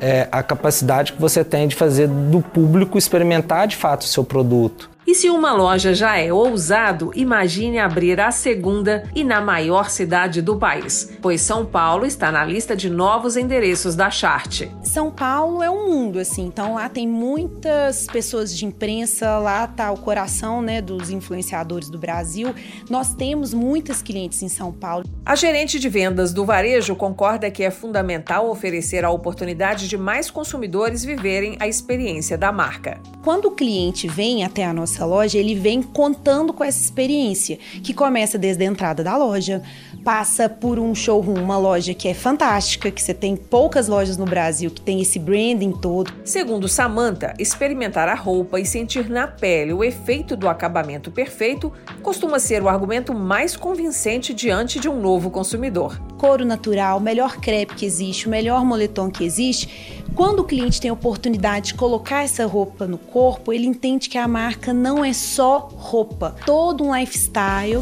é, 0.00 0.28
a 0.32 0.42
capacidade 0.42 1.12
que 1.12 1.20
você 1.20 1.44
tem 1.44 1.68
de 1.68 1.76
fazer 1.76 2.08
do 2.08 2.40
público 2.40 2.96
experimentar 2.96 3.68
de 3.68 3.76
fato 3.76 4.02
o 4.02 4.06
seu 4.06 4.24
produto. 4.24 4.90
E 5.10 5.14
se 5.16 5.28
uma 5.28 5.52
loja 5.52 5.92
já 5.92 6.16
é 6.18 6.32
ousado, 6.32 7.10
imagine 7.16 7.80
abrir 7.80 8.20
a 8.20 8.30
segunda 8.30 9.02
e 9.12 9.24
na 9.24 9.40
maior 9.40 9.90
cidade 9.90 10.40
do 10.40 10.56
país, 10.56 11.10
pois 11.20 11.40
São 11.40 11.66
Paulo 11.66 12.06
está 12.06 12.30
na 12.30 12.44
lista 12.44 12.76
de 12.76 12.88
novos 12.88 13.36
endereços 13.36 13.96
da 13.96 14.08
Chart. 14.08 14.68
São 14.84 15.10
Paulo 15.10 15.64
é 15.64 15.68
um 15.68 15.88
mundo 15.88 16.20
assim, 16.20 16.46
então 16.46 16.74
lá 16.74 16.88
tem 16.88 17.08
muitas 17.08 18.06
pessoas 18.06 18.56
de 18.56 18.64
imprensa, 18.64 19.36
lá 19.40 19.66
tá 19.66 19.90
o 19.90 19.96
coração, 19.96 20.62
né, 20.62 20.80
dos 20.80 21.10
influenciadores 21.10 21.90
do 21.90 21.98
Brasil. 21.98 22.54
Nós 22.88 23.12
temos 23.12 23.52
muitas 23.52 24.00
clientes 24.00 24.40
em 24.44 24.48
São 24.48 24.72
Paulo. 24.72 25.04
A 25.26 25.34
gerente 25.34 25.80
de 25.80 25.88
vendas 25.88 26.32
do 26.32 26.44
varejo 26.44 26.94
concorda 26.94 27.50
que 27.50 27.64
é 27.64 27.70
fundamental 27.72 28.48
oferecer 28.48 29.04
a 29.04 29.10
oportunidade 29.10 29.88
de 29.88 29.98
mais 29.98 30.30
consumidores 30.30 31.04
viverem 31.04 31.56
a 31.58 31.66
experiência 31.66 32.38
da 32.38 32.52
marca. 32.52 33.00
Quando 33.24 33.46
o 33.46 33.50
cliente 33.50 34.06
vem 34.06 34.44
até 34.44 34.64
a 34.64 34.72
nossa 34.72 34.99
loja, 35.04 35.38
ele 35.38 35.54
vem 35.54 35.82
contando 35.82 36.52
com 36.52 36.64
essa 36.64 36.82
experiência, 36.82 37.58
que 37.82 37.94
começa 37.94 38.38
desde 38.38 38.62
a 38.64 38.66
entrada 38.66 39.02
da 39.02 39.16
loja, 39.16 39.62
passa 40.04 40.48
por 40.48 40.78
um 40.78 40.94
showroom, 40.94 41.42
uma 41.42 41.58
loja 41.58 41.94
que 41.94 42.08
é 42.08 42.14
fantástica, 42.14 42.90
que 42.90 43.02
você 43.02 43.14
tem 43.14 43.36
poucas 43.36 43.88
lojas 43.88 44.16
no 44.16 44.24
Brasil 44.24 44.70
que 44.70 44.80
tem 44.80 45.00
esse 45.00 45.18
branding 45.18 45.72
todo. 45.72 46.12
Segundo 46.24 46.68
Samantha, 46.68 47.34
experimentar 47.38 48.08
a 48.08 48.14
roupa 48.14 48.60
e 48.60 48.66
sentir 48.66 49.08
na 49.08 49.26
pele 49.26 49.72
o 49.72 49.84
efeito 49.84 50.36
do 50.36 50.48
acabamento 50.48 51.10
perfeito 51.10 51.72
costuma 52.02 52.38
ser 52.38 52.62
o 52.62 52.68
argumento 52.68 53.14
mais 53.14 53.56
convincente 53.56 54.32
diante 54.32 54.80
de 54.80 54.88
um 54.88 55.00
novo 55.00 55.30
consumidor. 55.30 56.00
Couro 56.18 56.44
natural, 56.44 57.00
melhor 57.00 57.36
crepe 57.36 57.74
que 57.74 57.86
existe, 57.86 58.26
o 58.26 58.30
melhor 58.30 58.64
moletom 58.64 59.10
que 59.10 59.24
existe. 59.24 59.99
Quando 60.14 60.40
o 60.40 60.44
cliente 60.44 60.80
tem 60.80 60.90
a 60.90 60.92
oportunidade 60.92 61.68
de 61.68 61.74
colocar 61.74 62.24
essa 62.24 62.44
roupa 62.46 62.86
no 62.86 62.98
corpo, 62.98 63.52
ele 63.52 63.66
entende 63.66 64.08
que 64.08 64.18
a 64.18 64.28
marca 64.28 64.72
não 64.72 65.04
é 65.04 65.12
só 65.12 65.68
roupa, 65.72 66.36
todo 66.44 66.84
um 66.84 66.94
lifestyle. 66.94 67.80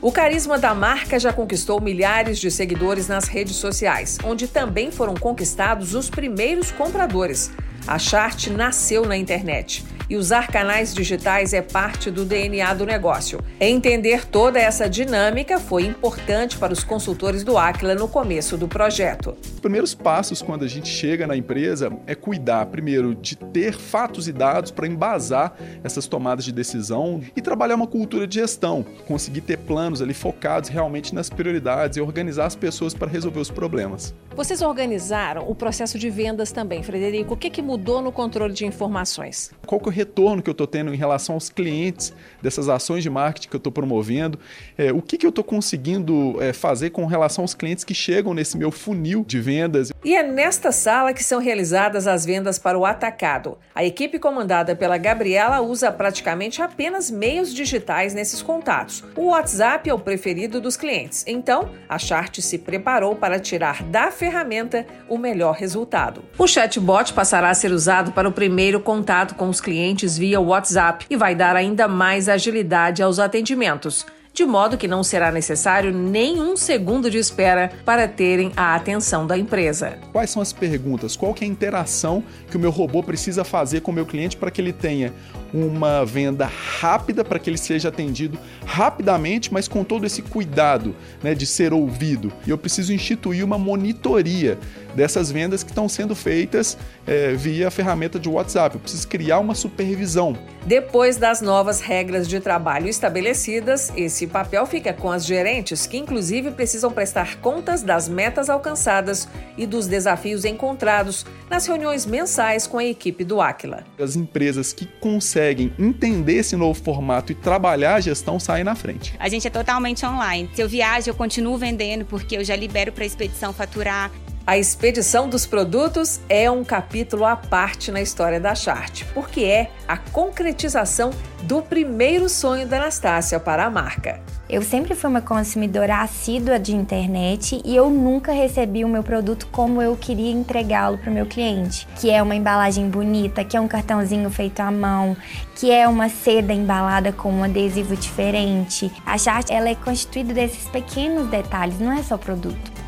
O 0.00 0.12
carisma 0.12 0.56
da 0.56 0.72
marca 0.72 1.18
já 1.18 1.32
conquistou 1.32 1.80
milhares 1.80 2.38
de 2.38 2.48
seguidores 2.48 3.08
nas 3.08 3.24
redes 3.26 3.56
sociais, 3.56 4.18
onde 4.22 4.46
também 4.46 4.92
foram 4.92 5.14
conquistados 5.14 5.94
os 5.94 6.08
primeiros 6.08 6.70
compradores. 6.70 7.50
A 7.86 8.00
Chart 8.00 8.48
nasceu 8.48 9.06
na 9.06 9.16
internet 9.16 9.84
e 10.08 10.16
usar 10.16 10.48
canais 10.48 10.94
digitais 10.94 11.52
é 11.52 11.62
parte 11.62 12.10
do 12.10 12.24
DNA 12.24 12.74
do 12.74 12.86
negócio. 12.86 13.40
Entender 13.60 14.24
toda 14.26 14.58
essa 14.58 14.88
dinâmica 14.88 15.58
foi 15.58 15.84
importante 15.84 16.56
para 16.56 16.72
os 16.72 16.84
consultores 16.84 17.42
do 17.42 17.58
Aquila 17.58 17.94
no 17.94 18.08
começo 18.08 18.56
do 18.56 18.68
projeto. 18.68 19.36
Os 19.42 19.60
primeiros 19.60 19.94
passos 19.94 20.42
quando 20.42 20.64
a 20.64 20.68
gente 20.68 20.88
chega 20.88 21.26
na 21.26 21.36
empresa 21.36 21.92
é 22.06 22.14
cuidar, 22.14 22.66
primeiro, 22.66 23.14
de 23.14 23.36
ter 23.36 23.72
fatos 23.72 24.28
e 24.28 24.32
dados 24.32 24.70
para 24.70 24.86
embasar 24.86 25.54
essas 25.82 26.06
tomadas 26.06 26.44
de 26.44 26.52
decisão 26.52 27.20
e 27.34 27.42
trabalhar 27.42 27.74
uma 27.74 27.86
cultura 27.86 28.26
de 28.26 28.36
gestão, 28.36 28.84
conseguir 29.06 29.40
ter 29.40 29.58
planos 29.58 30.00
ali 30.02 30.14
focados 30.14 30.70
realmente 30.70 31.14
nas 31.14 31.30
prioridades 31.30 31.96
e 31.96 32.00
organizar 32.00 32.46
as 32.46 32.54
pessoas 32.56 32.94
para 32.94 33.08
resolver 33.08 33.40
os 33.40 33.50
problemas. 33.50 34.14
Vocês 34.36 34.60
organizaram 34.60 35.48
o 35.48 35.54
processo 35.54 35.98
de 35.98 36.10
vendas 36.10 36.52
também, 36.52 36.82
Frederico. 36.82 37.34
O 37.34 37.36
que, 37.36 37.48
que 37.48 37.62
mudou 37.62 37.75
no 37.76 38.12
controle 38.12 38.52
de 38.52 38.66
informações? 38.66 39.50
Qual 39.66 39.80
que 39.80 39.88
é 39.88 39.90
o 39.90 39.92
retorno 39.92 40.42
que 40.42 40.48
eu 40.48 40.52
estou 40.52 40.66
tendo 40.66 40.92
em 40.92 40.96
relação 40.96 41.34
aos 41.34 41.48
clientes 41.48 42.12
dessas 42.40 42.68
ações 42.68 43.02
de 43.02 43.10
marketing 43.10 43.48
que 43.48 43.56
eu 43.56 43.58
estou 43.58 43.72
promovendo? 43.72 44.38
É, 44.76 44.92
o 44.92 45.02
que, 45.02 45.16
que 45.16 45.26
eu 45.26 45.30
estou 45.30 45.44
conseguindo 45.44 46.40
é, 46.42 46.52
fazer 46.52 46.90
com 46.90 47.04
relação 47.06 47.44
aos 47.44 47.54
clientes 47.54 47.84
que 47.84 47.94
chegam 47.94 48.34
nesse 48.34 48.56
meu 48.56 48.70
funil 48.70 49.24
de 49.26 49.40
vendas? 49.40 49.92
E 50.04 50.14
é 50.14 50.22
nesta 50.22 50.72
sala 50.72 51.12
que 51.12 51.22
são 51.22 51.40
realizadas 51.40 52.06
as 52.06 52.24
vendas 52.24 52.58
para 52.58 52.78
o 52.78 52.84
atacado. 52.84 53.58
A 53.74 53.84
equipe 53.84 54.18
comandada 54.18 54.74
pela 54.74 54.98
Gabriela 54.98 55.60
usa 55.60 55.90
praticamente 55.92 56.62
apenas 56.62 57.10
meios 57.10 57.52
digitais 57.52 58.14
nesses 58.14 58.42
contatos. 58.42 59.04
O 59.16 59.26
WhatsApp 59.26 59.88
é 59.88 59.94
o 59.94 59.98
preferido 59.98 60.60
dos 60.60 60.76
clientes. 60.76 61.24
Então, 61.26 61.70
a 61.88 61.98
Chart 61.98 62.40
se 62.40 62.58
preparou 62.58 63.14
para 63.14 63.38
tirar 63.38 63.82
da 63.82 64.10
ferramenta 64.10 64.86
o 65.08 65.18
melhor 65.18 65.54
resultado. 65.54 66.24
O 66.38 66.46
chatbot 66.46 67.12
passará 67.12 67.50
a 67.50 67.54
ser 67.54 67.65
usado 67.72 68.12
para 68.12 68.28
o 68.28 68.32
primeiro 68.32 68.80
contato 68.80 69.34
com 69.34 69.48
os 69.48 69.60
clientes 69.60 70.16
via 70.16 70.40
WhatsApp 70.40 71.06
e 71.08 71.16
vai 71.16 71.34
dar 71.34 71.56
ainda 71.56 71.88
mais 71.88 72.28
agilidade 72.28 73.02
aos 73.02 73.18
atendimentos 73.18 74.04
de 74.36 74.44
modo 74.44 74.76
que 74.76 74.86
não 74.86 75.02
será 75.02 75.32
necessário 75.32 75.90
nenhum 75.90 76.58
segundo 76.58 77.10
de 77.10 77.16
espera 77.16 77.72
para 77.86 78.06
terem 78.06 78.52
a 78.54 78.74
atenção 78.74 79.26
da 79.26 79.38
empresa. 79.38 79.96
Quais 80.12 80.28
são 80.28 80.42
as 80.42 80.52
perguntas? 80.52 81.16
Qual 81.16 81.34
é 81.40 81.44
a 81.44 81.48
interação 81.48 82.22
que 82.50 82.56
o 82.58 82.60
meu 82.60 82.70
robô 82.70 83.02
precisa 83.02 83.44
fazer 83.44 83.80
com 83.80 83.90
o 83.90 83.94
meu 83.94 84.04
cliente 84.04 84.36
para 84.36 84.50
que 84.50 84.60
ele 84.60 84.74
tenha 84.74 85.10
uma 85.56 86.04
venda 86.04 86.46
rápida, 86.46 87.24
para 87.24 87.38
que 87.38 87.48
ele 87.48 87.56
seja 87.56 87.88
atendido 87.88 88.38
rapidamente, 88.64 89.52
mas 89.52 89.66
com 89.66 89.82
todo 89.82 90.04
esse 90.04 90.22
cuidado 90.22 90.94
né, 91.22 91.34
de 91.34 91.46
ser 91.46 91.72
ouvido. 91.72 92.32
E 92.46 92.50
eu 92.50 92.58
preciso 92.58 92.92
instituir 92.92 93.44
uma 93.44 93.58
monitoria 93.58 94.58
dessas 94.94 95.30
vendas 95.30 95.62
que 95.62 95.70
estão 95.70 95.88
sendo 95.88 96.14
feitas 96.14 96.76
é, 97.06 97.32
via 97.34 97.68
a 97.68 97.70
ferramenta 97.70 98.18
de 98.18 98.28
WhatsApp. 98.28 98.76
Eu 98.76 98.80
preciso 98.80 99.06
criar 99.08 99.38
uma 99.38 99.54
supervisão. 99.54 100.36
Depois 100.64 101.16
das 101.16 101.40
novas 101.40 101.80
regras 101.80 102.26
de 102.26 102.40
trabalho 102.40 102.88
estabelecidas, 102.88 103.92
esse 103.96 104.26
papel 104.26 104.66
fica 104.66 104.92
com 104.92 105.10
as 105.10 105.24
gerentes, 105.24 105.86
que 105.86 105.96
inclusive 105.96 106.50
precisam 106.50 106.90
prestar 106.90 107.36
contas 107.36 107.82
das 107.82 108.08
metas 108.08 108.50
alcançadas 108.50 109.28
e 109.56 109.66
dos 109.66 109.86
desafios 109.86 110.44
encontrados 110.44 111.24
nas 111.48 111.66
reuniões 111.66 112.04
mensais 112.04 112.66
com 112.66 112.78
a 112.78 112.84
equipe 112.84 113.22
do 113.22 113.40
Aquila. 113.40 113.84
As 113.98 114.16
empresas 114.16 114.72
que 114.72 114.86
conseguem 115.00 115.45
entender 115.52 116.34
esse 116.34 116.56
novo 116.56 116.80
formato 116.82 117.32
e 117.32 117.34
trabalhar 117.34 117.94
a 117.94 118.00
gestão 118.00 118.38
saem 118.38 118.64
na 118.64 118.74
frente. 118.74 119.14
A 119.18 119.28
gente 119.28 119.46
é 119.46 119.50
totalmente 119.50 120.04
online. 120.04 120.50
Se 120.54 120.62
eu 120.62 120.68
viajo, 120.68 121.10
eu 121.10 121.14
continuo 121.14 121.56
vendendo 121.56 122.04
porque 122.04 122.36
eu 122.36 122.44
já 122.44 122.56
libero 122.56 122.92
para 122.92 123.04
a 123.04 123.06
expedição 123.06 123.52
faturar. 123.52 124.10
A 124.46 124.56
expedição 124.56 125.28
dos 125.28 125.44
produtos 125.44 126.20
é 126.28 126.48
um 126.48 126.62
capítulo 126.62 127.24
à 127.24 127.34
parte 127.34 127.90
na 127.90 128.00
história 128.00 128.38
da 128.38 128.54
Chart, 128.54 129.02
porque 129.12 129.40
é 129.42 129.70
a 129.88 129.96
concretização 129.96 131.10
do 131.42 131.60
primeiro 131.60 132.28
sonho 132.28 132.64
da 132.64 132.76
Anastácia 132.76 133.40
para 133.40 133.64
a 133.64 133.70
marca. 133.70 134.22
Eu 134.48 134.62
sempre 134.62 134.94
fui 134.94 135.10
uma 135.10 135.20
consumidora 135.20 136.02
assídua 136.02 136.56
de 136.56 136.72
internet 136.72 137.60
e 137.64 137.74
eu 137.74 137.90
nunca 137.90 138.30
recebi 138.30 138.84
o 138.84 138.88
meu 138.88 139.02
produto 139.02 139.48
como 139.50 139.82
eu 139.82 139.96
queria 139.96 140.30
entregá-lo 140.30 140.98
para 140.98 141.10
o 141.10 141.12
meu 141.12 141.26
cliente, 141.26 141.84
que 142.00 142.10
é 142.10 142.22
uma 142.22 142.36
embalagem 142.36 142.88
bonita, 142.88 143.42
que 143.42 143.56
é 143.56 143.60
um 143.60 143.66
cartãozinho 143.66 144.30
feito 144.30 144.60
à 144.60 144.70
mão, 144.70 145.16
que 145.56 145.72
é 145.72 145.88
uma 145.88 146.08
seda 146.08 146.52
embalada 146.52 147.12
com 147.12 147.28
um 147.32 147.42
adesivo 147.42 147.96
diferente. 147.96 148.92
A 149.04 149.18
Chart 149.18 149.50
ela 149.50 149.68
é 149.68 149.74
constituída 149.74 150.32
desses 150.32 150.68
pequenos 150.68 151.26
detalhes, 151.26 151.80
não 151.80 151.92
é 151.92 152.04
só 152.04 152.16
produto. 152.16 152.85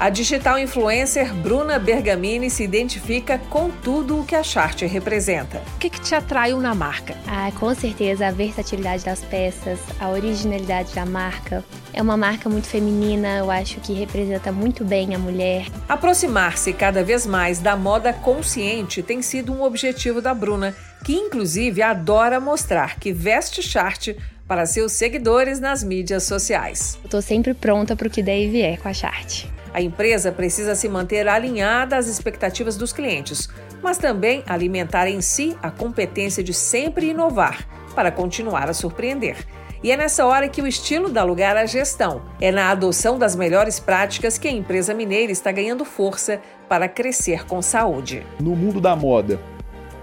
A 0.00 0.10
digital 0.10 0.60
influencer 0.60 1.34
Bruna 1.34 1.76
Bergamini 1.76 2.48
se 2.48 2.62
identifica 2.62 3.36
com 3.36 3.68
tudo 3.68 4.20
o 4.20 4.24
que 4.24 4.36
a 4.36 4.44
Chart 4.44 4.80
representa. 4.82 5.60
O 5.74 5.78
que, 5.80 5.90
que 5.90 6.00
te 6.00 6.14
atraiu 6.14 6.60
na 6.60 6.72
marca? 6.72 7.16
Ah, 7.26 7.50
com 7.58 7.74
certeza 7.74 8.28
a 8.28 8.30
versatilidade 8.30 9.04
das 9.04 9.24
peças, 9.24 9.80
a 9.98 10.08
originalidade 10.10 10.94
da 10.94 11.04
marca. 11.04 11.64
É 11.92 12.00
uma 12.00 12.16
marca 12.16 12.48
muito 12.48 12.68
feminina, 12.68 13.38
eu 13.38 13.50
acho 13.50 13.80
que 13.80 13.92
representa 13.92 14.52
muito 14.52 14.84
bem 14.84 15.16
a 15.16 15.18
mulher. 15.18 15.66
Aproximar-se 15.88 16.72
cada 16.72 17.02
vez 17.02 17.26
mais 17.26 17.58
da 17.58 17.76
moda 17.76 18.12
consciente 18.12 19.02
tem 19.02 19.20
sido 19.20 19.52
um 19.52 19.64
objetivo 19.64 20.22
da 20.22 20.32
Bruna, 20.32 20.76
que 21.04 21.12
inclusive 21.12 21.82
adora 21.82 22.38
mostrar 22.38 23.00
que 23.00 23.12
veste 23.12 23.60
Chart 23.64 24.10
para 24.46 24.64
seus 24.64 24.92
seguidores 24.92 25.58
nas 25.58 25.82
mídias 25.82 26.22
sociais. 26.22 26.96
Tô 27.10 27.20
sempre 27.20 27.52
pronta 27.52 27.96
para 27.96 28.06
o 28.06 28.10
que 28.10 28.22
der 28.22 28.40
e 28.40 28.48
vier 28.48 28.78
com 28.78 28.88
a 28.88 28.94
Chart. 28.94 29.57
A 29.72 29.80
empresa 29.80 30.32
precisa 30.32 30.74
se 30.74 30.88
manter 30.88 31.28
alinhada 31.28 31.96
às 31.96 32.06
expectativas 32.06 32.76
dos 32.76 32.92
clientes, 32.92 33.48
mas 33.82 33.98
também 33.98 34.42
alimentar 34.46 35.08
em 35.08 35.20
si 35.20 35.56
a 35.62 35.70
competência 35.70 36.42
de 36.42 36.54
sempre 36.54 37.10
inovar 37.10 37.66
para 37.94 38.10
continuar 38.10 38.68
a 38.68 38.74
surpreender. 38.74 39.36
E 39.82 39.92
é 39.92 39.96
nessa 39.96 40.26
hora 40.26 40.48
que 40.48 40.60
o 40.60 40.66
estilo 40.66 41.08
dá 41.08 41.22
lugar 41.22 41.56
à 41.56 41.64
gestão. 41.64 42.22
É 42.40 42.50
na 42.50 42.70
adoção 42.70 43.16
das 43.16 43.36
melhores 43.36 43.78
práticas 43.78 44.36
que 44.36 44.48
a 44.48 44.52
empresa 44.52 44.92
mineira 44.92 45.30
está 45.30 45.52
ganhando 45.52 45.84
força 45.84 46.40
para 46.68 46.88
crescer 46.88 47.46
com 47.46 47.62
saúde. 47.62 48.26
No 48.40 48.56
mundo 48.56 48.80
da 48.80 48.96
moda, 48.96 49.40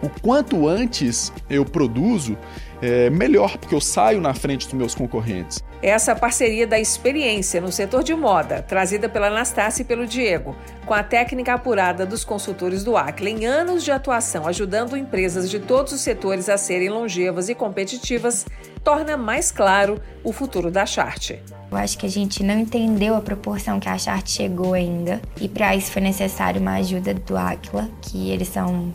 o 0.01 0.09
quanto 0.21 0.67
antes 0.67 1.31
eu 1.49 1.65
produzo, 1.65 2.37
é, 2.81 3.09
melhor, 3.09 3.57
porque 3.57 3.75
eu 3.75 3.81
saio 3.81 4.21
na 4.21 4.33
frente 4.33 4.65
dos 4.65 4.73
meus 4.75 4.95
concorrentes. 4.95 5.63
Essa 5.81 6.15
parceria 6.15 6.65
da 6.65 6.79
experiência 6.79 7.61
no 7.61 7.71
setor 7.71 8.01
de 8.01 8.15
moda, 8.15 8.61
trazida 8.61 9.07
pela 9.07 9.27
Anastácia 9.27 9.83
e 9.83 9.85
pelo 9.85 10.07
Diego, 10.07 10.55
com 10.85 10.93
a 10.93 11.03
técnica 11.03 11.53
apurada 11.53 12.05
dos 12.05 12.23
consultores 12.23 12.83
do 12.83 12.97
Acla 12.97 13.29
em 13.29 13.45
anos 13.45 13.83
de 13.83 13.91
atuação, 13.91 14.47
ajudando 14.47 14.97
empresas 14.97 15.49
de 15.49 15.59
todos 15.59 15.93
os 15.93 16.01
setores 16.01 16.49
a 16.49 16.57
serem 16.57 16.89
longevas 16.89 17.49
e 17.49 17.55
competitivas, 17.55 18.45
torna 18.83 19.17
mais 19.17 19.51
claro 19.51 20.01
o 20.23 20.31
futuro 20.31 20.71
da 20.71 20.85
Chart. 20.85 21.31
Eu 21.71 21.77
acho 21.77 21.97
que 21.97 22.05
a 22.05 22.09
gente 22.09 22.41
não 22.41 22.57
entendeu 22.57 23.15
a 23.15 23.21
proporção 23.21 23.79
que 23.79 23.89
a 23.89 23.97
Chart 23.97 24.27
chegou 24.27 24.73
ainda, 24.73 25.21
e 25.39 25.47
para 25.47 25.75
isso 25.75 25.91
foi 25.91 26.01
necessário 26.01 26.61
uma 26.61 26.75
ajuda 26.75 27.13
do 27.13 27.37
Aquila, 27.37 27.89
que 28.01 28.31
eles 28.31 28.47
são 28.47 28.93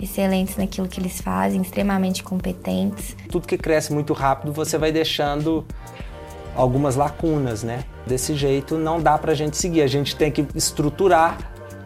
excelentes 0.00 0.56
naquilo 0.56 0.88
que 0.88 1.00
eles 1.00 1.20
fazem, 1.20 1.60
extremamente 1.60 2.22
competentes. 2.22 3.16
Tudo 3.30 3.46
que 3.46 3.58
cresce 3.58 3.92
muito 3.92 4.12
rápido, 4.12 4.52
você 4.52 4.78
vai 4.78 4.92
deixando 4.92 5.66
algumas 6.58 6.96
lacunas, 6.96 7.62
né? 7.62 7.84
Desse 8.04 8.34
jeito 8.34 8.76
não 8.76 9.00
dá 9.00 9.16
para 9.16 9.30
a 9.30 9.34
gente 9.34 9.56
seguir, 9.56 9.80
a 9.80 9.86
gente 9.86 10.16
tem 10.16 10.30
que 10.30 10.44
estruturar 10.56 11.38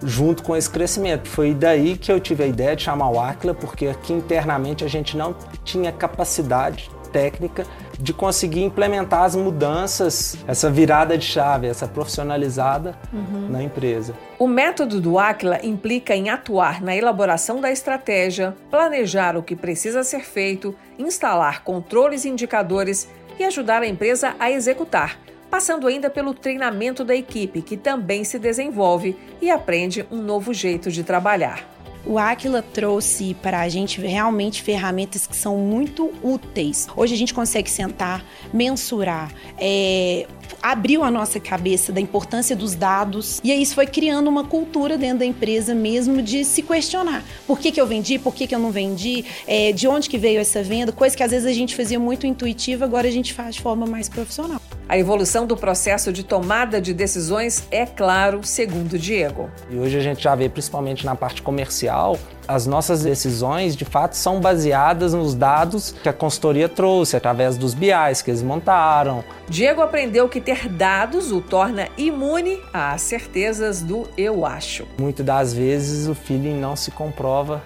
junto 0.02 0.42
com 0.42 0.56
esse 0.56 0.68
crescimento. 0.68 1.28
Foi 1.28 1.52
daí 1.52 1.96
que 1.96 2.10
eu 2.10 2.18
tive 2.18 2.42
a 2.42 2.46
ideia 2.46 2.74
de 2.74 2.82
chamar 2.82 3.10
o 3.10 3.20
Aquila, 3.20 3.54
porque 3.54 3.86
aqui 3.86 4.14
internamente 4.14 4.82
a 4.82 4.88
gente 4.88 5.14
não 5.14 5.36
tinha 5.62 5.92
capacidade 5.92 6.90
técnica 7.12 7.66
de 8.02 8.12
conseguir 8.12 8.64
implementar 8.64 9.22
as 9.22 9.36
mudanças, 9.36 10.36
essa 10.48 10.68
virada 10.68 11.16
de 11.16 11.24
chave, 11.24 11.68
essa 11.68 11.86
profissionalizada 11.86 12.98
uhum. 13.12 13.48
na 13.48 13.62
empresa. 13.62 14.12
O 14.40 14.48
método 14.48 15.00
do 15.00 15.20
Aquila 15.20 15.64
implica 15.64 16.12
em 16.12 16.28
atuar 16.28 16.82
na 16.82 16.96
elaboração 16.96 17.60
da 17.60 17.70
estratégia, 17.70 18.56
planejar 18.68 19.36
o 19.36 19.42
que 19.42 19.54
precisa 19.54 20.02
ser 20.02 20.24
feito, 20.24 20.74
instalar 20.98 21.62
controles 21.62 22.24
e 22.24 22.28
indicadores 22.28 23.08
e 23.38 23.44
ajudar 23.44 23.82
a 23.82 23.86
empresa 23.86 24.34
a 24.40 24.50
executar, 24.50 25.16
passando 25.48 25.86
ainda 25.86 26.10
pelo 26.10 26.34
treinamento 26.34 27.04
da 27.04 27.14
equipe, 27.14 27.62
que 27.62 27.76
também 27.76 28.24
se 28.24 28.36
desenvolve 28.36 29.16
e 29.40 29.48
aprende 29.48 30.04
um 30.10 30.20
novo 30.20 30.52
jeito 30.52 30.90
de 30.90 31.04
trabalhar. 31.04 31.71
O 32.04 32.18
Aquila 32.18 32.62
trouxe 32.62 33.34
para 33.34 33.60
a 33.60 33.68
gente 33.68 34.00
realmente 34.00 34.60
ferramentas 34.60 35.26
que 35.26 35.36
são 35.36 35.56
muito 35.58 36.12
úteis. 36.22 36.88
Hoje 36.96 37.14
a 37.14 37.16
gente 37.16 37.32
consegue 37.32 37.70
sentar, 37.70 38.24
mensurar, 38.52 39.32
é, 39.56 40.26
abriu 40.62 41.02
a 41.02 41.10
nossa 41.10 41.40
cabeça 41.40 41.92
da 41.92 42.00
importância 42.00 42.54
dos 42.54 42.74
dados 42.74 43.40
e 43.42 43.50
aí 43.50 43.62
isso 43.62 43.74
foi 43.74 43.86
criando 43.86 44.28
uma 44.28 44.44
cultura 44.44 44.96
dentro 44.96 45.18
da 45.18 45.24
empresa 45.24 45.74
mesmo 45.74 46.22
de 46.22 46.44
se 46.44 46.62
questionar. 46.62 47.24
Por 47.46 47.58
que, 47.58 47.72
que 47.72 47.80
eu 47.80 47.86
vendi? 47.86 48.18
Por 48.18 48.34
que, 48.34 48.46
que 48.46 48.54
eu 48.54 48.58
não 48.58 48.70
vendi? 48.70 49.24
É, 49.46 49.72
de 49.72 49.88
onde 49.88 50.08
que 50.08 50.18
veio 50.18 50.40
essa 50.40 50.62
venda? 50.62 50.92
Coisa 50.92 51.16
que 51.16 51.22
às 51.22 51.30
vezes 51.30 51.46
a 51.46 51.52
gente 51.52 51.74
fazia 51.74 51.98
muito 51.98 52.26
intuitiva, 52.26 52.84
agora 52.84 53.08
a 53.08 53.10
gente 53.10 53.32
faz 53.32 53.56
de 53.56 53.62
forma 53.62 53.86
mais 53.86 54.08
profissional. 54.08 54.60
A 54.88 54.98
evolução 54.98 55.46
do 55.46 55.56
processo 55.56 56.12
de 56.12 56.22
tomada 56.22 56.80
de 56.80 56.92
decisões 56.92 57.66
é 57.70 57.86
claro, 57.86 58.40
segundo 58.42 58.98
Diego. 58.98 59.50
E 59.70 59.76
hoje 59.76 59.96
a 59.96 60.00
gente 60.00 60.22
já 60.22 60.34
vê, 60.34 60.48
principalmente 60.48 61.06
na 61.06 61.14
parte 61.14 61.40
comercial, 61.40 62.18
as 62.46 62.66
nossas 62.66 63.02
decisões 63.02 63.76
de 63.76 63.84
fato 63.84 64.14
são 64.14 64.40
baseadas 64.40 65.14
nos 65.14 65.34
dados 65.34 65.94
que 66.02 66.08
a 66.08 66.12
consultoria 66.12 66.68
trouxe, 66.68 67.16
através 67.16 67.56
dos 67.56 67.74
BIs 67.74 68.22
que 68.22 68.30
eles 68.30 68.42
montaram. 68.42 69.24
Diego 69.48 69.82
aprendeu 69.82 70.28
que 70.28 70.40
ter 70.40 70.68
dados 70.68 71.30
o 71.30 71.40
torna 71.40 71.88
imune 71.96 72.60
às 72.72 73.02
certezas 73.02 73.82
do 73.82 74.08
eu 74.16 74.44
acho. 74.44 74.86
Muitas 74.98 75.24
das 75.24 75.52
vezes 75.52 76.08
o 76.08 76.14
feeling 76.14 76.58
não 76.58 76.76
se 76.76 76.90
comprova 76.90 77.62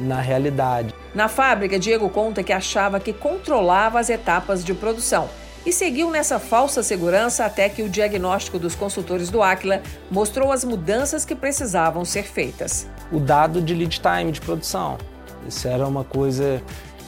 na 0.00 0.20
realidade. 0.20 0.94
Na 1.14 1.28
fábrica, 1.28 1.78
Diego 1.78 2.08
conta 2.08 2.42
que 2.42 2.52
achava 2.52 2.98
que 2.98 3.12
controlava 3.12 4.00
as 4.00 4.08
etapas 4.08 4.64
de 4.64 4.74
produção 4.74 5.28
e 5.66 5.72
seguiu 5.72 6.10
nessa 6.10 6.38
falsa 6.38 6.82
segurança 6.82 7.44
até 7.44 7.68
que 7.68 7.82
o 7.82 7.88
diagnóstico 7.88 8.58
dos 8.58 8.74
consultores 8.74 9.30
do 9.30 9.42
Aquila 9.42 9.82
mostrou 10.10 10.52
as 10.52 10.64
mudanças 10.64 11.24
que 11.24 11.34
precisavam 11.34 12.04
ser 12.04 12.24
feitas. 12.24 12.86
O 13.10 13.18
dado 13.18 13.60
de 13.60 13.74
lead 13.74 14.00
time 14.00 14.32
de 14.32 14.40
produção. 14.40 14.98
Isso 15.46 15.68
era 15.68 15.86
uma 15.86 16.04
coisa 16.04 16.62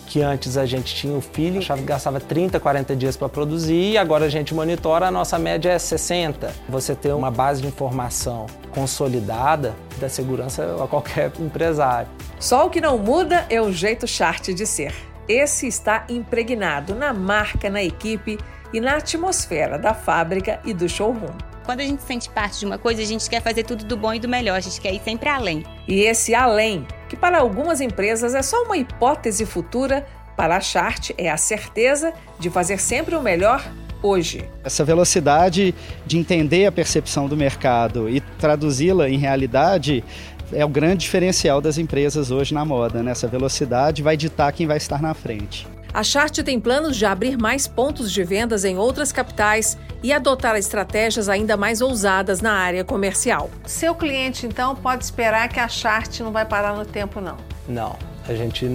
que 0.06 0.22
antes 0.22 0.56
a 0.56 0.64
gente 0.64 0.94
tinha 0.94 1.16
o 1.16 1.20
feeling, 1.20 1.58
achava 1.58 1.80
que 1.80 1.86
gastava 1.86 2.20
30, 2.20 2.60
40 2.60 2.94
dias 2.94 3.16
para 3.16 3.28
produzir 3.28 3.92
e 3.92 3.98
agora 3.98 4.26
a 4.26 4.28
gente 4.28 4.54
monitora, 4.54 5.08
a 5.08 5.10
nossa 5.10 5.38
média 5.38 5.70
é 5.70 5.78
60. 5.78 6.54
Você 6.68 6.94
ter 6.94 7.12
uma 7.12 7.30
base 7.30 7.60
de 7.60 7.68
informação 7.68 8.46
consolidada 8.70 9.74
dá 9.98 10.08
segurança 10.08 10.76
a 10.82 10.86
qualquer 10.86 11.32
empresário. 11.40 12.08
Só 12.38 12.66
o 12.66 12.70
que 12.70 12.80
não 12.80 12.98
muda 12.98 13.46
é 13.50 13.60
o 13.60 13.72
jeito 13.72 14.06
chart 14.06 14.48
de 14.48 14.66
ser. 14.66 14.94
Esse 15.28 15.66
está 15.66 16.04
impregnado 16.08 16.94
na 16.94 17.12
marca, 17.12 17.68
na 17.68 17.82
equipe 17.82 18.38
e 18.72 18.80
na 18.80 18.96
atmosfera 18.96 19.78
da 19.78 19.92
fábrica 19.92 20.60
e 20.64 20.72
do 20.72 20.88
showroom. 20.88 21.34
Quando 21.64 21.80
a 21.80 21.84
gente 21.84 22.02
sente 22.02 22.30
parte 22.30 22.60
de 22.60 22.66
uma 22.66 22.78
coisa, 22.78 23.02
a 23.02 23.04
gente 23.04 23.28
quer 23.28 23.42
fazer 23.42 23.64
tudo 23.64 23.84
do 23.84 23.96
bom 23.96 24.14
e 24.14 24.20
do 24.20 24.28
melhor, 24.28 24.56
a 24.56 24.60
gente 24.60 24.80
quer 24.80 24.94
ir 24.94 25.00
sempre 25.04 25.28
além. 25.28 25.64
E 25.88 26.00
esse 26.00 26.32
além, 26.32 26.86
que 27.08 27.16
para 27.16 27.38
algumas 27.38 27.80
empresas 27.80 28.34
é 28.34 28.42
só 28.42 28.62
uma 28.62 28.76
hipótese 28.76 29.44
futura, 29.44 30.06
para 30.36 30.56
a 30.56 30.60
Chart 30.60 31.10
é 31.16 31.30
a 31.30 31.36
certeza 31.36 32.12
de 32.38 32.50
fazer 32.50 32.78
sempre 32.78 33.16
o 33.16 33.22
melhor 33.22 33.64
hoje. 34.02 34.44
Essa 34.62 34.84
velocidade 34.84 35.74
de 36.06 36.18
entender 36.18 36.66
a 36.66 36.72
percepção 36.72 37.26
do 37.26 37.36
mercado 37.36 38.08
e 38.08 38.20
traduzi-la 38.20 39.08
em 39.08 39.16
realidade 39.16 40.04
é 40.52 40.64
o 40.64 40.68
grande 40.68 40.98
diferencial 40.98 41.60
das 41.60 41.78
empresas 41.78 42.30
hoje 42.30 42.54
na 42.54 42.64
moda, 42.64 43.02
né? 43.02 43.10
Essa 43.10 43.26
velocidade 43.26 44.02
vai 44.02 44.16
ditar 44.16 44.52
quem 44.52 44.66
vai 44.66 44.76
estar 44.76 45.00
na 45.02 45.14
frente. 45.14 45.66
A 45.92 46.02
Chart 46.02 46.36
tem 46.42 46.60
planos 46.60 46.96
de 46.96 47.06
abrir 47.06 47.38
mais 47.38 47.66
pontos 47.66 48.12
de 48.12 48.22
vendas 48.22 48.64
em 48.64 48.76
outras 48.76 49.12
capitais 49.12 49.78
e 50.02 50.12
adotar 50.12 50.54
estratégias 50.56 51.28
ainda 51.28 51.56
mais 51.56 51.80
ousadas 51.80 52.42
na 52.42 52.52
área 52.52 52.84
comercial. 52.84 53.50
Seu 53.64 53.94
cliente, 53.94 54.46
então, 54.46 54.76
pode 54.76 55.04
esperar 55.04 55.48
que 55.48 55.58
a 55.58 55.68
Chart 55.68 56.20
não 56.20 56.30
vai 56.30 56.44
parar 56.44 56.76
no 56.76 56.84
tempo, 56.84 57.20
não? 57.20 57.38
Não, 57.66 57.96
a 58.28 58.34
gente 58.34 58.68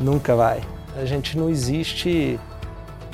nunca 0.00 0.34
vai. 0.34 0.60
A 1.00 1.04
gente 1.04 1.38
não 1.38 1.48
existe 1.48 2.38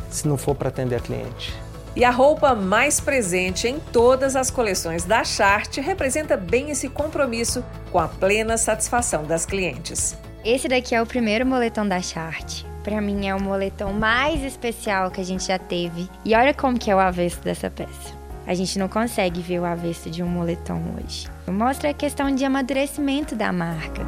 se 0.08 0.26
não 0.26 0.38
for 0.38 0.54
para 0.54 0.70
atender 0.70 0.96
a 0.96 1.00
cliente. 1.00 1.52
E 1.96 2.04
a 2.04 2.10
roupa 2.10 2.56
mais 2.56 2.98
presente 2.98 3.68
em 3.68 3.78
todas 3.78 4.34
as 4.34 4.50
coleções 4.50 5.04
da 5.04 5.22
Chart 5.22 5.76
representa 5.76 6.36
bem 6.36 6.70
esse 6.70 6.88
compromisso 6.88 7.64
com 7.92 8.00
a 8.00 8.08
plena 8.08 8.56
satisfação 8.56 9.22
das 9.22 9.46
clientes. 9.46 10.18
Esse 10.44 10.66
daqui 10.66 10.92
é 10.92 11.00
o 11.00 11.06
primeiro 11.06 11.46
moletom 11.46 11.86
da 11.86 12.02
Chart. 12.02 12.64
Para 12.82 13.00
mim 13.00 13.28
é 13.28 13.34
o 13.34 13.40
moletom 13.40 13.92
mais 13.92 14.42
especial 14.42 15.08
que 15.08 15.20
a 15.20 15.24
gente 15.24 15.46
já 15.46 15.58
teve. 15.58 16.10
E 16.24 16.34
olha 16.34 16.52
como 16.52 16.76
que 16.76 16.90
é 16.90 16.96
o 16.96 16.98
avesso 16.98 17.40
dessa 17.42 17.70
peça. 17.70 18.12
A 18.44 18.54
gente 18.54 18.76
não 18.76 18.88
consegue 18.88 19.40
ver 19.40 19.60
o 19.60 19.64
avesso 19.64 20.10
de 20.10 20.20
um 20.20 20.26
moletom 20.26 20.82
hoje. 20.96 21.28
Mostra 21.46 21.90
a 21.90 21.94
questão 21.94 22.34
de 22.34 22.44
amadurecimento 22.44 23.36
da 23.36 23.52
marca. 23.52 24.02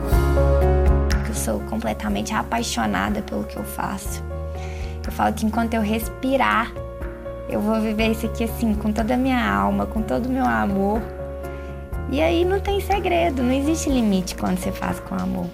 Eu 1.29 1.35
sou 1.35 1.61
completamente 1.61 2.35
apaixonada 2.35 3.23
pelo 3.23 3.45
que 3.45 3.57
eu 3.57 3.65
faço. 3.65 4.25
Eu 5.07 5.13
falo 5.13 5.33
que 5.33 5.47
enquanto 5.47 5.75
eu 5.75 5.81
respirar, 5.81 6.71
eu 7.49 7.61
vou 7.61 7.81
viver 7.81 8.11
isso 8.11 8.27
aqui 8.27 8.45
assim, 8.45 8.75
com 8.75 8.93
toda 8.93 9.15
a 9.15 9.17
minha 9.17 9.43
alma, 9.43 9.87
com 9.87 10.03
todo 10.03 10.27
o 10.27 10.29
meu 10.29 10.45
amor. 10.45 11.01
E 12.11 12.21
aí 12.21 12.45
não 12.45 12.61
tem 12.61 12.81
segredo, 12.81 13.43
não 13.43 13.53
existe 13.53 13.89
limite 13.89 14.35
quando 14.35 14.59
você 14.59 14.73
faz 14.73 15.01
com 15.01 15.15
amor. 15.15 15.47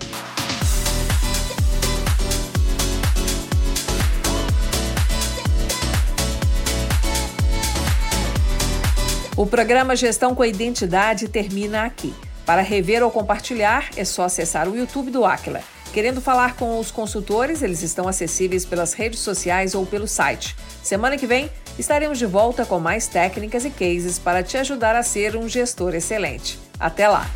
O 9.37 9.47
programa 9.47 9.97
Gestão 9.97 10.35
com 10.35 10.45
Identidade 10.45 11.27
termina 11.29 11.85
aqui. 11.85 12.15
Para 12.45 12.61
rever 12.61 13.03
ou 13.03 13.11
compartilhar, 13.11 13.89
é 13.97 14.05
só 14.05 14.25
acessar 14.25 14.69
o 14.69 14.77
YouTube 14.77 15.11
do 15.11 15.25
Aquila. 15.25 15.61
Querendo 15.93 16.21
falar 16.21 16.57
com 16.57 16.79
os 16.79 16.91
consultores, 16.91 17.63
eles 17.63 17.83
estão 17.83 18.09
acessíveis 18.09 18.65
pelas 18.65 18.95
redes 18.95 19.21
sociais 19.21 19.75
ou 19.75 19.85
pelo 19.85 20.09
site. 20.09 20.57
Semana 20.83 21.17
que 21.17 21.27
vem 21.27 21.51
estaremos 21.79 22.19
de 22.19 22.27
volta 22.27 22.65
com 22.65 22.79
mais 22.79 23.07
técnicas 23.07 23.65
e 23.65 23.71
cases 23.71 24.19
para 24.19 24.43
te 24.43 24.57
ajudar 24.57 24.95
a 24.95 25.03
ser 25.03 25.37
um 25.37 25.49
gestor 25.49 25.95
excelente. 25.95 26.59
Até 26.79 27.09
lá! 27.09 27.27